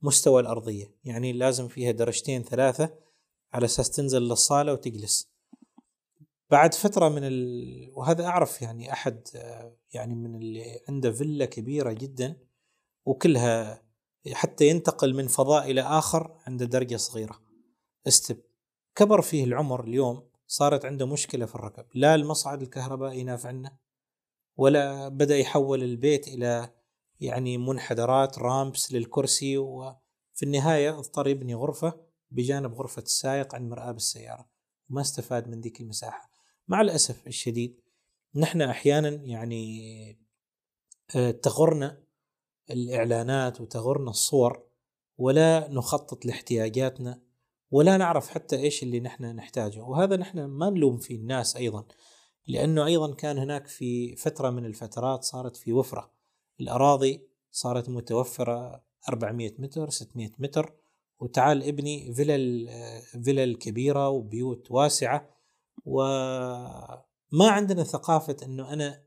مستوى 0.02 0.40
الأرضية. 0.40 0.94
يعني 1.04 1.32
لازم 1.32 1.68
فيها 1.68 1.90
درجتين 1.90 2.42
ثلاثة 2.42 2.94
على 3.52 3.64
أساس 3.64 3.90
تنزل 3.90 4.23
للصالة 4.23 4.73
وتجلس. 4.73 5.32
بعد 6.50 6.75
فترة 6.75 7.09
من 7.09 7.25
ال... 7.25 7.90
وهذا 7.94 8.25
أعرف 8.25 8.62
يعني 8.62 8.92
أحد 8.92 9.28
يعني 9.94 10.14
من 10.14 10.37
اللي 10.37 10.80
عنده 10.88 11.12
فيلا 11.12 11.44
كبيرة 11.44 11.92
جدا 11.92 12.37
وكلها 13.04 13.82
حتى 14.32 14.68
ينتقل 14.68 15.14
من 15.14 15.26
فضاء 15.26 15.71
إلى 15.71 15.80
آخر 15.80 16.38
عنده 16.47 16.64
درجة 16.64 16.97
صغيرة. 16.97 17.40
استب. 18.09 18.40
كبر 18.94 19.23
فيه 19.23 19.44
العمر 19.44 19.85
اليوم 19.85 20.28
صارت 20.47 20.85
عنده 20.85 21.06
مشكلة 21.06 21.47
في 21.47 21.54
الركب. 21.54 21.87
لا 21.94 22.14
المصعد 22.14 22.62
الكهربائي 22.62 23.25
نافعنا 23.25 23.76
ولا 24.56 25.09
بدأ 25.09 25.37
يحول 25.37 25.82
البيت 25.82 26.28
إلى 26.28 26.71
يعني 27.22 27.58
منحدرات 27.58 28.38
رامبس 28.38 28.92
للكرسي 28.92 29.58
وفي 29.58 30.42
النهاية 30.42 30.98
اضطر 30.98 31.28
يبني 31.28 31.54
غرفة 31.54 32.00
بجانب 32.30 32.74
غرفة 32.74 33.02
السائق 33.02 33.54
عند 33.54 33.70
مرآة 33.70 33.90
السيارة 33.90 34.48
وما 34.90 35.00
استفاد 35.00 35.48
من 35.48 35.60
ذيك 35.60 35.80
المساحة. 35.80 36.30
مع 36.68 36.80
الأسف 36.80 37.26
الشديد 37.26 37.80
نحن 38.34 38.62
أحيانا 38.62 39.08
يعني 39.08 40.18
آه، 41.16 41.30
تغرنا 41.30 42.02
الإعلانات 42.70 43.60
وتغرنا 43.60 44.10
الصور 44.10 44.66
ولا 45.18 45.68
نخطط 45.70 46.26
لاحتياجاتنا 46.26 47.22
ولا 47.70 47.96
نعرف 47.96 48.28
حتى 48.28 48.56
إيش 48.56 48.82
اللي 48.82 49.00
نحن 49.00 49.24
نحتاجه 49.24 49.82
وهذا 49.82 50.16
نحن 50.16 50.44
ما 50.44 50.70
نلوم 50.70 50.98
فيه 50.98 51.16
الناس 51.16 51.56
أيضا 51.56 51.84
لأنه 52.46 52.86
أيضا 52.86 53.14
كان 53.14 53.38
هناك 53.38 53.66
في 53.66 54.16
فترة 54.16 54.50
من 54.50 54.64
الفترات 54.64 55.24
صارت 55.24 55.56
في 55.56 55.72
وفرة. 55.72 56.21
الأراضي 56.61 57.23
صارت 57.50 57.88
متوفرة 57.88 58.85
400 59.09 59.52
متر 59.59 59.90
600 59.90 60.30
متر. 60.38 60.75
وتعال 61.21 61.62
ابني 61.62 62.14
فيلل 62.14 62.68
فيلل 63.25 63.56
كبيرة 63.56 64.09
وبيوت 64.09 64.71
واسعة. 64.71 65.30
وما 65.85 67.04
عندنا 67.40 67.85
ثقافة 67.85 68.37
أنه 68.42 68.73
أنا 68.73 69.02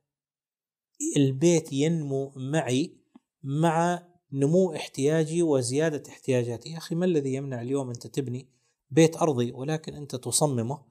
البيت 1.18 1.74
ينمو 1.74 2.32
معي 2.36 2.98
مع 3.44 4.08
نمو 4.34 4.74
احتياجي 4.74 5.44
وزيادة 5.44 6.04
احتياجاتي. 6.10 6.70
يا 6.70 6.78
أخي 6.78 6.96
ما 6.96 7.06
الذي 7.06 7.34
يمنع 7.34 7.62
اليوم 7.62 7.90
أنت 7.90 8.08
تبني 8.08 8.50
بيت 8.90 9.18
أرضي 9.18 9.52
ولكن 9.52 9.96
أنت 9.96 10.16
تصممه 10.16 10.86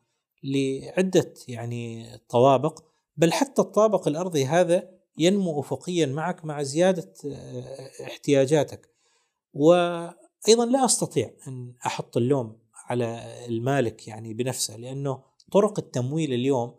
لعدة 0.45 1.35
يعني 1.49 2.07
طوابق. 2.29 2.85
بل 3.17 3.33
حتى 3.33 3.63
الطابق 3.63 4.09
الأرضي 4.09 4.45
هذا 4.45 4.94
ينمو 5.19 5.61
أفقيا 5.61 6.07
معك 6.07 6.45
مع 6.45 6.63
زيادة 6.63 7.13
آه، 7.27 7.91
احتياجاتك. 8.05 8.89
وأيضا 9.53 10.67
لا 10.71 10.85
أستطيع 10.85 11.31
أن 11.49 11.75
أحط 11.87 12.17
اللوم 12.17 12.59
على 12.87 13.37
المالك 13.47 14.09
يعني 14.09 14.35
بنفسه 14.35 14.77
لأنه 14.77 15.23
طرق 15.53 15.79
التمويل 15.79 16.33
اليوم 16.33 16.77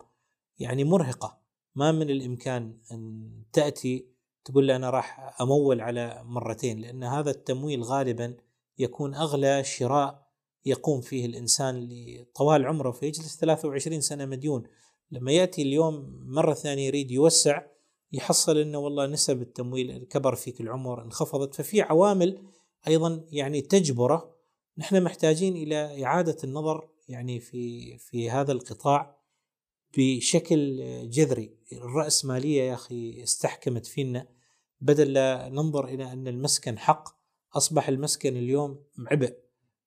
يعني 0.58 0.84
مرهقة. 0.84 1.38
ما 1.74 1.92
من 1.92 2.10
الإمكان 2.10 2.78
أن 2.92 3.30
تأتي 3.52 4.06
تقول 4.44 4.64
لي 4.64 4.76
أنا 4.76 4.90
راح 4.90 5.40
أمول 5.40 5.80
على 5.80 6.22
مرتين 6.24 6.78
لأن 6.78 7.04
هذا 7.04 7.30
التمويل 7.30 7.82
غالبا 7.82 8.36
يكون 8.78 9.14
أغلى 9.14 9.64
شراء 9.64 10.26
يقوم 10.64 11.00
فيه 11.00 11.26
الإنسان 11.26 11.88
لطوال 11.90 12.66
عمره 12.66 12.90
فيجلس 12.90 13.36
23 13.40 14.00
سنة 14.00 14.26
مديون. 14.26 14.62
لما 15.10 15.32
يأتي 15.32 15.62
اليوم 15.62 16.22
مرة 16.26 16.54
ثانية 16.54 16.86
يريد 16.86 17.10
يوسع 17.10 17.62
يحصل 18.16 18.58
إنه 18.58 18.78
والله 18.78 19.06
نسب 19.06 19.42
التمويل 19.42 20.04
كبر 20.04 20.34
فيك 20.34 20.60
العمر 20.60 21.02
انخفضت. 21.02 21.54
ففي 21.54 21.80
عوامل 21.80 22.42
أيضا 22.88 23.24
يعني 23.30 23.60
تجبره. 23.60 24.36
نحن 24.78 25.02
محتاجين 25.02 25.56
إلى 25.56 26.04
إعادة 26.04 26.36
النظر 26.44 26.88
يعني 27.08 27.40
في 27.40 27.98
في 27.98 28.30
هذا 28.30 28.52
القطاع 28.52 29.16
بشكل 29.96 30.80
جذري. 31.10 31.56
الرأسمالية 31.72 32.62
يا 32.62 32.74
أخي 32.74 33.22
استحكمت 33.22 33.86
فينا. 33.86 34.28
بدل 34.80 35.12
لا 35.12 35.48
ننظر 35.48 35.84
إلى 35.84 36.12
أن 36.12 36.28
المسكن 36.28 36.78
حق 36.78 37.08
أصبح 37.56 37.88
المسكن 37.88 38.36
اليوم 38.36 38.84
عبء. 38.98 39.36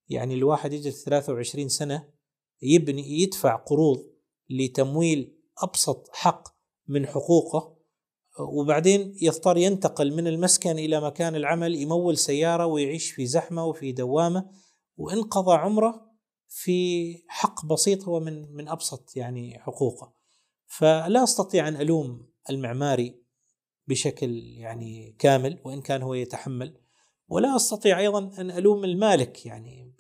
يعني 0.10 0.34
الواحد 0.34 0.74
يجلس 0.74 1.06
23 1.06 1.70
سنة 1.70 2.10
يبني 2.62 3.22
يدفع 3.22 3.56
قروض 3.56 4.06
لتمويل 4.50 5.36
أبسط 5.64 6.10
حق 6.12 6.48
من 6.88 7.08
حقوقه. 7.08 7.79
وبعدين 8.40 9.16
يضطر 9.22 9.58
ينتقل 9.58 10.16
من 10.16 10.28
المسكن 10.28 10.72
إلى 10.80 11.02
مكان 11.02 11.36
العمل 11.36 11.76
يمول 11.76 12.18
سيارة 12.18 12.66
ويعيش 12.66 13.12
في 13.12 13.26
زحمة 13.26 13.66
وفي 13.66 13.92
دوامة 13.92 14.50
وانقضى 14.98 15.56
عمرة 15.56 16.10
في 16.48 17.16
حق 17.28 17.66
بسيط 17.66 18.04
هو 18.04 18.20
من 18.20 18.54
من 18.54 18.68
أبسط 18.68 19.18
يعني 19.18 19.60
حقوقه. 19.60 20.14
فلا 20.68 21.24
أستطيع 21.24 21.68
أن 21.68 21.76
ألوم 21.76 22.30
المعماري 22.50 23.24
بشكل 23.88 24.30
يعني 24.58 25.16
كامل 25.20 25.60
وإن 25.64 25.82
كان 25.82 26.02
هو 26.02 26.14
يتحمل 26.14 26.78
ولا 27.28 27.56
أستطيع 27.56 28.00
أيضا 28.00 28.32
أن 28.42 28.52
ألوم 28.52 28.84
المالك 28.84 29.46
يعني 29.46 29.96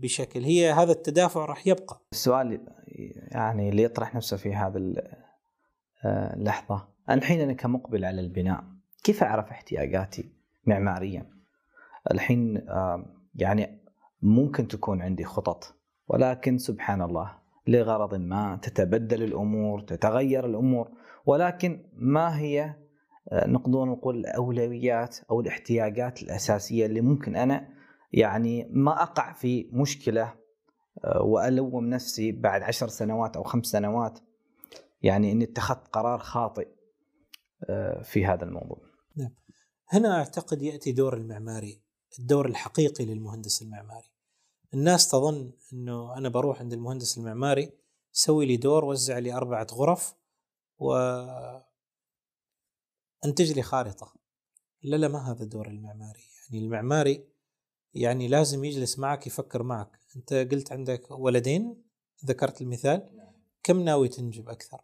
بشكل 0.00 0.44
هي 0.44 0.72
هذا 0.72 0.92
التدافع 0.92 1.44
راح 1.44 1.66
يبقى. 1.66 2.06
السؤال 2.12 2.66
يعني 3.32 3.68
اللي 3.68 3.82
يطرح 3.82 4.14
نفسه 4.14 4.36
في 4.36 4.54
هذا 4.54 4.80
اللحظة 6.04 6.91
الحين 7.10 7.40
أنا 7.40 7.52
كمقبل 7.52 8.04
على 8.04 8.20
البناء 8.20 8.64
كيف 9.04 9.22
أعرف 9.22 9.50
احتياجاتي 9.50 10.32
معماريا؟ 10.66 11.26
الحين 12.10 12.66
يعني 13.34 13.82
ممكن 14.22 14.68
تكون 14.68 15.02
عندي 15.02 15.24
خطط 15.24 15.74
ولكن 16.08 16.58
سبحان 16.58 17.02
الله 17.02 17.32
لغرض 17.66 18.14
ما 18.14 18.58
تتبدل 18.62 19.22
الأمور 19.22 19.80
تتغير 19.80 20.46
الأمور 20.46 20.90
ولكن 21.26 21.82
ما 21.94 22.38
هي 22.38 22.74
آه، 23.28 23.48
نقدر 23.48 23.84
نقول 23.84 24.16
الأولويات 24.16 25.18
أو 25.30 25.40
الاحتياجات 25.40 26.22
الأساسية 26.22 26.86
اللي 26.86 27.00
ممكن 27.00 27.36
أنا 27.36 27.68
يعني 28.12 28.68
ما 28.70 29.02
أقع 29.02 29.32
في 29.32 29.68
مشكلة 29.72 30.34
آه، 31.04 31.22
وألوم 31.22 31.86
نفسي 31.86 32.32
بعد 32.32 32.62
عشر 32.62 32.88
سنوات 32.88 33.36
أو 33.36 33.42
خمس 33.42 33.66
سنوات 33.66 34.18
يعني 35.02 35.32
إني 35.32 35.44
اتخذت 35.44 35.88
قرار 35.88 36.18
خاطئ 36.18 36.68
في 38.02 38.26
هذا 38.26 38.44
الموضوع. 38.44 38.78
نعم. 39.16 39.34
هنا 39.88 40.18
أعتقد 40.18 40.62
يأتي 40.62 40.92
دور 40.92 41.16
المعماري، 41.16 41.82
الدور 42.18 42.46
الحقيقي 42.46 43.04
للمهندس 43.04 43.62
المعماري. 43.62 44.12
الناس 44.74 45.08
تظن 45.08 45.52
إنه 45.72 46.16
أنا 46.18 46.28
بروح 46.28 46.60
عند 46.60 46.72
المهندس 46.72 47.18
المعماري 47.18 47.72
سوي 48.12 48.46
لي 48.46 48.56
دور 48.56 48.84
وزع 48.84 49.18
لي 49.18 49.32
أربعة 49.34 49.66
غرف 49.72 50.14
و 50.78 50.94
أنتج 53.24 53.52
لي 53.52 53.62
خارطة 53.62 54.14
لا 54.82 54.96
لا 54.96 55.08
ما 55.08 55.32
هذا 55.32 55.44
دور 55.44 55.68
المعماري 55.68 56.22
يعني 56.50 56.64
المعماري 56.64 57.28
يعني 57.94 58.28
لازم 58.28 58.64
يجلس 58.64 58.98
معك 58.98 59.26
يفكر 59.26 59.62
معك 59.62 59.98
أنت 60.16 60.34
قلت 60.34 60.72
عندك 60.72 61.10
ولدين 61.10 61.82
ذكرت 62.24 62.62
المثال 62.62 63.30
كم 63.62 63.80
ناوي 63.80 64.08
تنجب 64.08 64.48
أكثر 64.48 64.80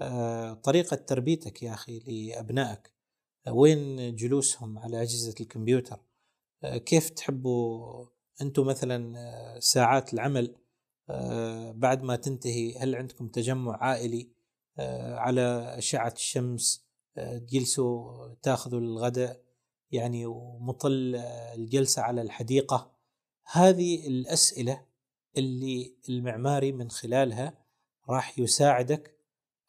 آه، 0.00 0.54
طريقة 0.54 0.96
تربيتك 0.96 1.62
يا 1.62 1.74
أخي 1.74 1.98
لأبنائك. 1.98 2.92
وين 3.48 4.14
جلوسهم 4.16 4.78
على 4.78 5.02
أجهزة 5.02 5.34
الكمبيوتر؟ 5.40 6.00
آه، 6.64 6.76
كيف 6.76 7.10
تحبوا 7.10 8.06
أنتم 8.40 8.66
مثلا 8.66 9.18
آه، 9.18 9.58
ساعات 9.58 10.14
العمل؟ 10.14 10.56
آه، 11.10 11.72
بعد 11.72 12.02
ما 12.02 12.16
تنتهي 12.16 12.78
هل 12.78 12.94
عندكم 12.94 13.28
تجمع 13.28 13.76
عائلي؟ 13.84 14.32
آه، 14.78 15.16
على 15.16 15.74
أشعة 15.78 16.12
الشمس 16.16 16.86
تجلسوا 17.16 18.34
تاخذوا 18.42 18.80
الغداء 18.80 19.42
يعني 19.90 20.26
ومطل 20.26 21.16
الجلسة 21.54 22.02
على 22.02 22.22
الحديقة؟ 22.22 22.92
هذه 23.52 24.06
الأسئلة 24.06 24.86
اللي 25.36 25.96
المعماري 26.08 26.72
من 26.72 26.90
خلالها 26.90 27.58
راح 28.08 28.38
يساعدك 28.38 29.16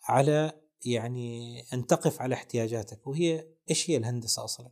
على 0.04 0.52
يعني 0.86 1.62
أن 1.74 1.88
تقف 1.88 2.22
على 2.22 2.36
احتياجاتك 2.36 3.08
وهي 3.08 3.48
إيش 3.70 3.89
هي 3.89 3.98
الهندسة 3.98 4.44
أصلا؟ 4.44 4.72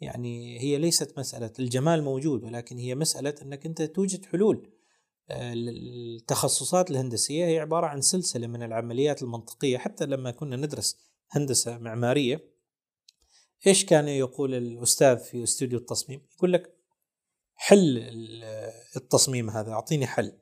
يعني 0.00 0.60
هي 0.60 0.78
ليست 0.78 1.18
مسألة 1.18 1.52
الجمال 1.58 2.02
موجود 2.02 2.44
ولكن 2.44 2.78
هي 2.78 2.94
مسألة 2.94 3.34
أنك 3.42 3.66
أنت 3.66 3.82
توجد 3.82 4.24
حلول. 4.24 4.72
آه، 5.30 5.52
التخصصات 5.52 6.90
الهندسية 6.90 7.44
هي 7.44 7.58
عبارة 7.58 7.86
عن 7.86 8.00
سلسلة 8.00 8.46
من 8.46 8.62
العمليات 8.62 9.22
المنطقية. 9.22 9.78
حتى 9.78 10.06
لما 10.06 10.30
كنا 10.30 10.56
ندرس 10.56 10.96
هندسة 11.30 11.78
معمارية 11.78 12.52
إيش 13.66 13.84
كان 13.84 14.08
يقول 14.08 14.54
الأستاذ 14.54 15.18
في 15.18 15.42
استوديو 15.42 15.78
التصميم؟ 15.78 16.26
يقول 16.36 16.52
لك 16.52 16.76
حل 17.54 17.98
التصميم 18.96 19.50
هذا 19.50 19.72
أعطيني 19.72 20.06
حل. 20.06 20.32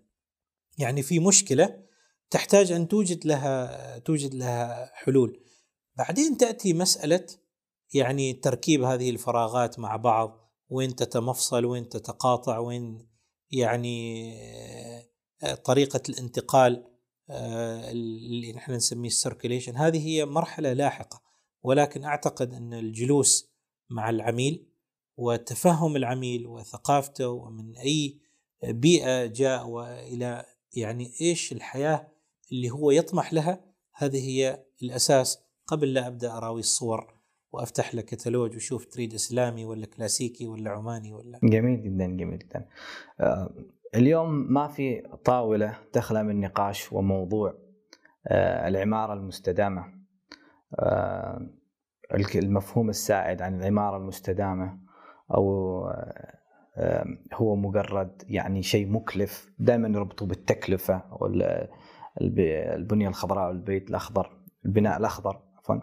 يعني 0.78 1.02
في 1.02 1.18
مشكلة 1.18 1.89
تحتاج 2.30 2.72
أن 2.72 2.88
توجد 2.88 3.26
لها 3.26 3.98
توجد 3.98 4.34
لها 4.34 4.90
حلول. 4.94 5.40
بعدين 5.96 6.36
تأتي 6.36 6.72
مسألة 6.72 7.26
يعني 7.94 8.32
تركيب 8.32 8.82
هذه 8.82 9.10
الفراغات 9.10 9.78
مع 9.78 9.96
بعض 9.96 10.52
وين 10.68 10.96
تتمفصل 10.96 11.64
وين 11.64 11.88
تتقاطع 11.88 12.58
وين 12.58 13.08
يعني 13.50 14.32
آه، 15.42 15.54
طريقة 15.54 16.00
الانتقال 16.08 16.86
آه، 17.30 17.90
اللي 17.90 18.52
نحن 18.52 18.72
نسميه 18.72 19.08
السيركيليشن 19.08 19.76
هذه 19.76 20.06
هي 20.06 20.24
مرحلة 20.24 20.72
لاحقة 20.72 21.22
ولكن 21.62 22.04
أعتقد 22.04 22.54
أن 22.54 22.74
الجلوس 22.74 23.50
مع 23.90 24.10
العميل 24.10 24.70
وتفهم 25.16 25.96
العميل 25.96 26.46
وثقافته 26.46 27.28
ومن 27.28 27.76
أي 27.76 28.20
بيئة 28.64 29.26
جاء 29.26 29.66
وإلى 29.66 30.44
يعني 30.72 31.12
إيش 31.20 31.52
الحياة 31.52 32.12
اللي 32.52 32.70
هو 32.70 32.90
يطمح 32.90 33.32
لها 33.32 33.60
هذه 33.94 34.28
هي 34.28 34.64
الأساس 34.82 35.44
قبل 35.66 35.94
لا 35.94 36.06
أبدأ 36.06 36.32
أراوي 36.36 36.60
الصور 36.60 37.14
وأفتح 37.52 37.94
لك 37.94 38.04
كتالوج 38.04 38.56
وشوف 38.56 38.84
تريد 38.84 39.14
إسلامي 39.14 39.64
ولا 39.64 39.86
كلاسيكي 39.86 40.46
ولا 40.46 40.70
عماني 40.70 41.12
ولا. 41.12 41.40
جميل 41.42 41.82
جدا 41.82 42.06
جميل 42.06 42.38
جدا. 42.38 42.66
آه، 43.20 43.54
اليوم 43.94 44.52
ما 44.52 44.68
في 44.68 45.02
طاولة 45.24 45.78
تخلى 45.92 46.22
من 46.22 46.40
نقاش 46.40 46.92
وموضوع 46.92 47.54
آه، 48.26 48.68
العمارة 48.68 49.12
المستدامة. 49.12 49.84
آه، 50.78 51.50
المفهوم 52.34 52.88
السائد 52.90 53.42
عن 53.42 53.60
العمارة 53.60 53.96
المستدامة 53.96 54.78
أو 55.34 55.80
هو 57.34 57.56
مجرد 57.56 58.22
يعني 58.28 58.62
شيء 58.62 58.88
مكلف 58.88 59.52
دائما 59.58 59.88
يربطوا 59.88 60.26
بالتكلفة 60.26 61.02
البنية 62.20 63.08
الخضراء 63.08 63.48
والبيت 63.48 63.90
الأخضر 63.90 64.40
البناء 64.64 64.98
الأخضر 64.98 65.42
عفوا. 65.58 65.76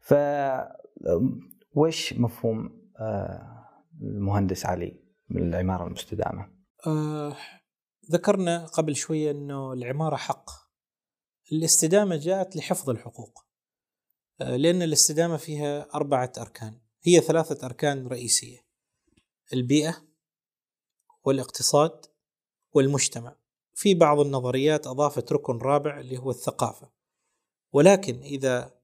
ف 0.00 0.14
وش 1.74 2.12
مفهوم 2.12 2.90
آه، 3.00 3.56
المهندس 4.02 4.66
علي 4.66 5.02
من 5.28 5.42
العمارة 5.42 5.86
المستدامة؟ 5.86 6.50
آه 6.86 7.36
ذكرنا 8.12 8.66
قبل 8.66 8.96
شوية 8.96 9.30
أنه 9.30 9.72
العمارة 9.72 10.16
حق. 10.16 10.50
الاستدامة 11.52 12.16
جاءت 12.16 12.56
لحفظ 12.56 12.90
الحقوق. 12.90 13.46
آه 14.40 14.56
لأن 14.56 14.82
الاستدامة 14.82 15.36
فيها 15.36 15.94
أربعة 15.94 16.32
أركان. 16.38 16.80
هي 17.02 17.20
ثلاثة 17.20 17.66
أركان 17.66 18.06
رئيسية. 18.06 18.58
البيئة 19.52 19.96
والاقتصاد 21.24 22.06
والمجتمع. 22.72 23.36
في 23.76 23.94
بعض 23.94 24.20
النظريات 24.20 24.86
أضافت 24.86 25.32
ركن 25.32 25.58
رابع 25.58 26.00
اللي 26.00 26.18
هو 26.18 26.30
الثقافة. 26.30 26.90
ولكن 27.72 28.20
إذا 28.20 28.74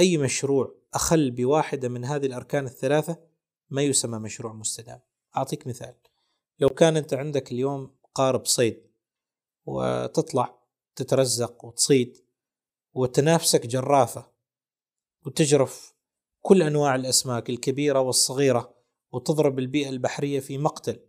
أي 0.00 0.16
مشروع 0.18 0.74
أخل 0.94 1.30
بواحدة 1.30 1.88
من 1.88 2.04
هذه 2.04 2.26
الأركان 2.26 2.66
الثلاثة 2.66 3.16
ما 3.70 3.82
يسمى 3.82 4.18
مشروع 4.18 4.52
مستدام. 4.52 5.00
أعطيك 5.36 5.66
مثال. 5.66 5.94
لو 6.58 6.68
كان 6.68 6.96
أنت 6.96 7.14
عندك 7.14 7.52
اليوم 7.52 7.96
قارب 8.14 8.46
صيد 8.46 8.86
وتطلع 9.64 10.58
تترزق 10.96 11.64
وتصيد 11.64 12.24
وتنافسك 12.94 13.66
جرافة 13.66 14.32
وتجرف 15.26 15.94
كل 16.40 16.62
أنواع 16.62 16.94
الأسماك 16.94 17.50
الكبيرة 17.50 18.00
والصغيرة 18.00 18.74
وتضرب 19.12 19.58
البيئة 19.58 19.88
البحرية 19.88 20.40
في 20.40 20.58
مقتل 20.58 21.00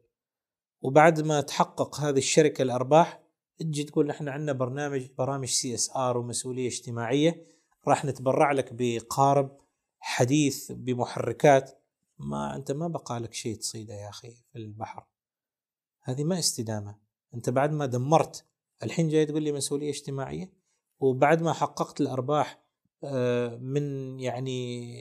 وبعد 0.82 1.22
ما 1.22 1.42
تحقق 1.42 2.00
هذه 2.00 2.18
الشركة 2.18 2.62
الأرباح 2.62 3.24
تجي 3.60 3.84
تقول 3.84 4.08
نحن 4.08 4.30
عندنا 4.30 4.54
برنامج 4.54 5.08
برامج 5.18 5.48
CSR 5.48 6.18
ومسؤولية 6.18 6.68
اجتماعية. 6.68 7.48
راح 7.88 8.06
نتبرع 8.06 8.52
لك 8.52 8.70
بقارب 8.72 9.58
حديث 10.00 10.72
بمحركات. 10.72 11.84
ما 12.20 12.56
أنت 12.56 12.72
ما 12.72 12.88
بقى 12.88 13.20
لك 13.20 13.34
شيء 13.34 13.56
تصيده 13.56 13.94
يا 13.94 14.10
أخي 14.10 14.32
في 14.32 14.56
البحر. 14.56 15.06
هذه 16.04 16.24
ما 16.24 16.40
استدامة. 16.40 16.98
أنت 17.34 17.50
بعد 17.50 17.72
ما 17.72 17.86
دمرت 17.86 18.46
الحين 18.84 19.10
جاي 19.10 19.26
تقول 19.26 19.44
لي 19.44 19.52
مسؤولية 19.52 19.90
اجتماعية؟ 19.90 20.54
وبعد 21.00 21.42
ما 21.42 21.54
حققت 21.54 22.02
الأرباح 22.02 22.64
آه، 23.04 23.56
من 23.56 24.20
يعني 24.20 24.98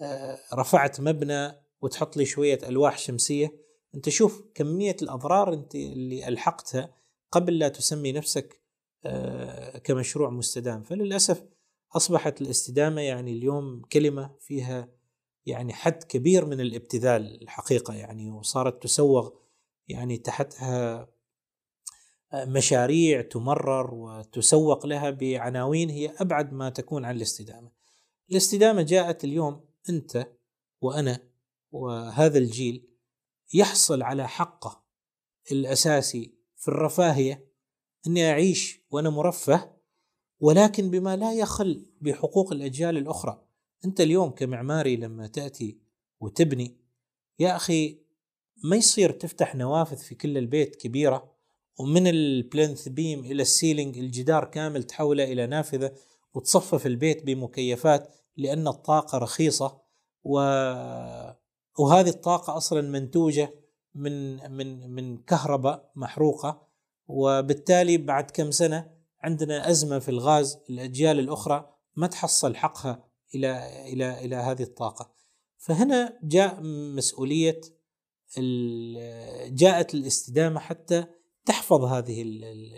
آه، 0.00 0.38
رفعت 0.54 1.00
مبنى 1.00 1.52
وتحط 1.80 2.16
لي 2.16 2.24
شوية 2.24 2.58
ألواح 2.68 2.98
شمسية 2.98 3.69
أنت 3.94 4.08
شوف 4.08 4.44
كمية 4.54 4.96
الأضرار 5.02 5.54
أنت 5.54 5.74
اللي 5.74 6.28
ألحقتها 6.28 6.94
قبل 7.32 7.58
لا 7.58 7.68
تسمي 7.68 8.12
نفسك 8.12 8.60
آه، 9.04 9.78
كمشروع 9.78 10.30
مستدام 10.30 10.82
فللأسف 10.82 11.44
أصبحت 11.96 12.40
الاستدامة 12.40 13.00
يعني 13.00 13.32
اليوم 13.32 13.82
كلمة 13.92 14.36
فيها 14.40 14.88
يعني 15.46 15.72
حد 15.72 16.02
كبير 16.02 16.46
من 16.46 16.60
الابتذال 16.60 17.42
الحقيقة 17.42 17.94
يعني 17.94 18.30
وصارت 18.30 18.82
تسوغ 18.82 19.30
يعني 19.88 20.16
تحتها 20.16 21.08
مشاريع 22.34 23.22
تمرر 23.22 23.94
وتسوق 23.94 24.86
لها 24.86 25.10
بعناوين 25.10 25.90
هي 25.90 26.14
أبعد 26.18 26.52
ما 26.52 26.70
تكون 26.70 27.04
عن 27.04 27.16
الاستدامة. 27.16 27.70
الاستدامة 28.30 28.82
جاءت 28.82 29.24
اليوم 29.24 29.64
أنت 29.88 30.26
وأنا 30.80 31.20
وهذا 31.72 32.38
الجيل 32.38 32.89
يحصل 33.54 34.02
على 34.02 34.28
حقه 34.28 34.84
الأساسي 35.52 36.34
في 36.56 36.68
الرفاهية 36.68 37.50
أني 38.06 38.30
أعيش 38.30 38.80
وأنا 38.90 39.10
مرفه 39.10 39.70
ولكن 40.40 40.90
بما 40.90 41.16
لا 41.16 41.34
يخل 41.34 41.86
بحقوق 42.00 42.52
الأجيال 42.52 42.96
الأخرى. 42.96 43.42
أنت 43.84 44.00
اليوم 44.00 44.30
كمعماري 44.30 44.96
لما 44.96 45.26
تأتي 45.26 45.78
وتبني 46.20 46.76
يا 47.38 47.56
أخي 47.56 48.00
ما 48.64 48.76
يصير 48.76 49.10
تفتح 49.10 49.54
نوافذ 49.54 49.96
في 49.96 50.14
كل 50.14 50.38
البيت 50.38 50.76
كبيرة 50.76 51.30
ومن 51.78 52.06
البلينث 52.06 52.88
بيم 52.88 53.24
إلى 53.24 53.42
السيلينج 53.42 53.98
الجدار 53.98 54.44
كامل 54.44 54.82
تحوله 54.82 55.24
إلى 55.24 55.46
نافذة 55.46 55.92
وتصفف 56.34 56.86
البيت 56.86 57.24
بمكيفات 57.24 58.14
لأن 58.36 58.68
الطاقة 58.68 59.18
رخيصة 59.18 59.80
و 60.24 60.40
وهذه 61.80 62.08
الطاقة 62.08 62.56
أصلا 62.56 62.80
منتوجة 62.80 63.54
من 63.94 64.36
من 64.52 64.90
من 64.90 65.18
كهرباء 65.18 65.90
محروقة 65.96 66.66
وبالتالي 67.06 67.98
بعد 67.98 68.30
كم 68.30 68.50
سنة 68.50 68.90
عندنا 69.22 69.70
أزمة 69.70 69.98
في 69.98 70.08
الغاز 70.08 70.58
الأجيال 70.70 71.18
الأخرى 71.18 71.74
ما 71.96 72.06
تحصل 72.06 72.56
حقها 72.56 73.04
إلى 73.34 73.82
إلى 73.92 74.24
إلى 74.24 74.36
هذه 74.36 74.62
الطاقة. 74.62 75.12
فهنا 75.58 76.18
جاء 76.22 76.60
مسؤولية 76.96 77.60
جاءت 79.46 79.94
الاستدامة 79.94 80.60
حتى 80.60 81.04
تحفظ 81.44 81.84
هذه 81.84 82.22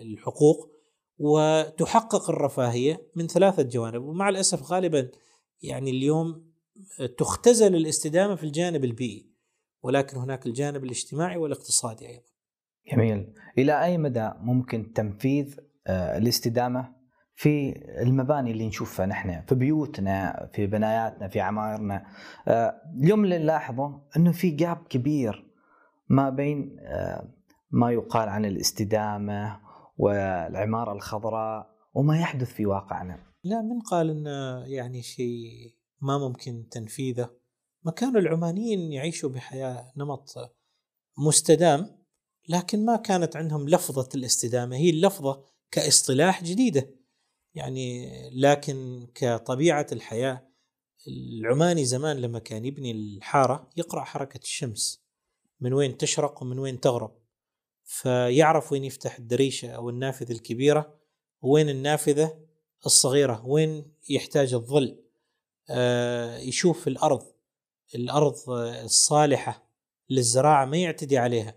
الحقوق 0.02 0.70
وتحقق 1.18 2.30
الرفاهية 2.30 3.10
من 3.16 3.26
ثلاثة 3.26 3.62
جوانب. 3.62 4.02
ومع 4.02 4.28
الأسف 4.28 4.72
غالبا 4.72 5.10
يعني 5.62 5.90
اليوم 5.90 6.51
تختزل 7.18 7.76
الاستدامة 7.76 8.34
في 8.34 8.44
الجانب 8.44 8.84
البيئي 8.84 9.32
ولكن 9.82 10.16
هناك 10.16 10.46
الجانب 10.46 10.84
الاجتماعي 10.84 11.36
والاقتصادي 11.36 12.08
أيضا. 12.08 12.32
جميل، 12.92 13.34
إلى 13.58 13.84
أي 13.84 13.98
مدى 13.98 14.30
ممكن 14.40 14.92
تنفيذ 14.92 15.56
آه، 15.86 16.18
الاستدامة 16.18 16.94
في 17.34 17.74
المباني 18.02 18.50
اللي 18.50 18.66
نشوفها 18.66 19.06
نحن 19.06 19.42
في 19.48 19.54
بيوتنا 19.54 20.48
في 20.52 20.66
بناياتنا 20.66 21.28
في 21.28 21.40
عمايرنا 21.40 22.06
آه، 22.48 22.74
اليوم 23.00 23.24
اللي 23.24 23.38
نلاحظه 23.38 24.00
إنه 24.16 24.32
في 24.32 24.50
جاب 24.50 24.76
كبير 24.88 25.46
ما 26.08 26.30
بين 26.30 26.76
آه، 26.80 27.28
ما 27.70 27.90
يقال 27.90 28.28
عن 28.28 28.44
الاستدامة 28.44 29.60
والعمارة 29.96 30.92
الخضراء 30.92 31.72
وما 31.94 32.20
يحدث 32.20 32.52
في 32.52 32.66
واقعنا. 32.66 33.18
لا 33.44 33.62
من 33.62 33.80
قال 33.80 34.10
إنه 34.10 34.64
يعني 34.66 35.02
شيء 35.02 35.81
ما 36.02 36.18
ممكن 36.18 36.68
تنفيذه. 36.70 37.30
ما 37.82 37.92
كانوا 37.92 38.20
العمانيين 38.20 38.92
يعيشوا 38.92 39.30
بحياة 39.30 39.92
نمط 39.96 40.34
مستدام 41.18 42.02
لكن 42.48 42.84
ما 42.84 42.96
كانت 42.96 43.36
عندهم 43.36 43.68
لفظة 43.68 44.08
الاستدامة 44.14 44.76
هي 44.76 44.90
اللفظة 44.90 45.44
كاصطلاح 45.70 46.44
جديدة. 46.44 46.90
يعني 47.54 48.10
لكن 48.30 49.06
كطبيعة 49.14 49.86
الحياة 49.92 50.48
العماني 51.08 51.84
زمان 51.84 52.16
لما 52.16 52.38
كان 52.38 52.64
يبني 52.64 52.90
الحارة 52.90 53.70
يقرأ 53.76 54.04
حركة 54.04 54.38
الشمس 54.38 55.02
من 55.60 55.72
وين 55.72 55.96
تشرق 55.96 56.42
ومن 56.42 56.58
وين 56.58 56.80
تغرب. 56.80 57.22
فيعرف 57.84 58.72
وين 58.72 58.84
يفتح 58.84 59.18
الدريشة 59.18 59.70
أو 59.70 59.90
النافذة 59.90 60.32
الكبيرة 60.32 60.98
وين 61.42 61.68
النافذة 61.68 62.38
الصغيرة 62.86 63.46
وين 63.46 63.94
يحتاج 64.08 64.54
الظل. 64.54 65.02
يشوف 66.40 66.88
الأرض 66.88 67.22
الأرض 67.94 68.34
الصالحة 68.84 69.68
للزراعة 70.10 70.64
ما 70.64 70.76
يعتدي 70.76 71.18
عليها. 71.18 71.54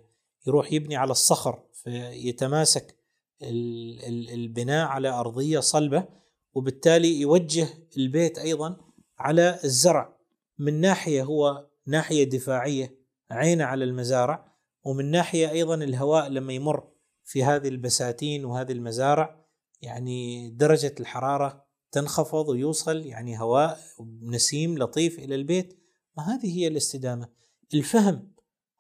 يروح 0.48 0.74
يبني 0.74 0.96
على 0.96 1.12
الصخر 1.12 1.64
فيتماسك 1.74 2.96
البناء 3.42 4.88
على 4.88 5.10
أرضية 5.10 5.60
صلبة 5.60 6.08
وبالتالي 6.54 7.22
يوجه 7.22 7.68
البيت 7.98 8.38
أيضا 8.40 8.78
على 9.20 9.60
الزرع. 9.64 10.16
من 10.58 10.82
ناحية 10.82 11.24
هو 11.24 11.68
ناحية 11.88 12.24
دفاعية 12.24 12.98
عينه 13.32 13.64
على 13.64 13.84
المزارع 13.84 14.56
ومن 14.84 15.12
ناحية 15.12 15.50
أيضا 15.52 15.76
الهواء 15.76 16.28
لما 16.28 16.54
يمر 16.54 16.88
في 17.24 17.44
هذه 17.44 17.68
البساتين 17.68 18.46
وهذه 18.46 18.72
المزارع 18.72 19.46
يعني 19.82 20.50
درجة 20.50 20.96
الحرارة 21.00 21.65
تنخفض 21.92 22.50
ويوصل 22.50 22.98
يعني 23.06 23.40
هواء 23.40 23.78
نسيم 24.22 24.78
لطيف 24.78 25.20
إلى 25.20 25.36
البيت. 25.36 25.80
ما 26.18 26.24
هذه 26.24 26.58
هي 26.58 26.68
الاستدامة. 26.68 27.30
الفهم 27.74 28.32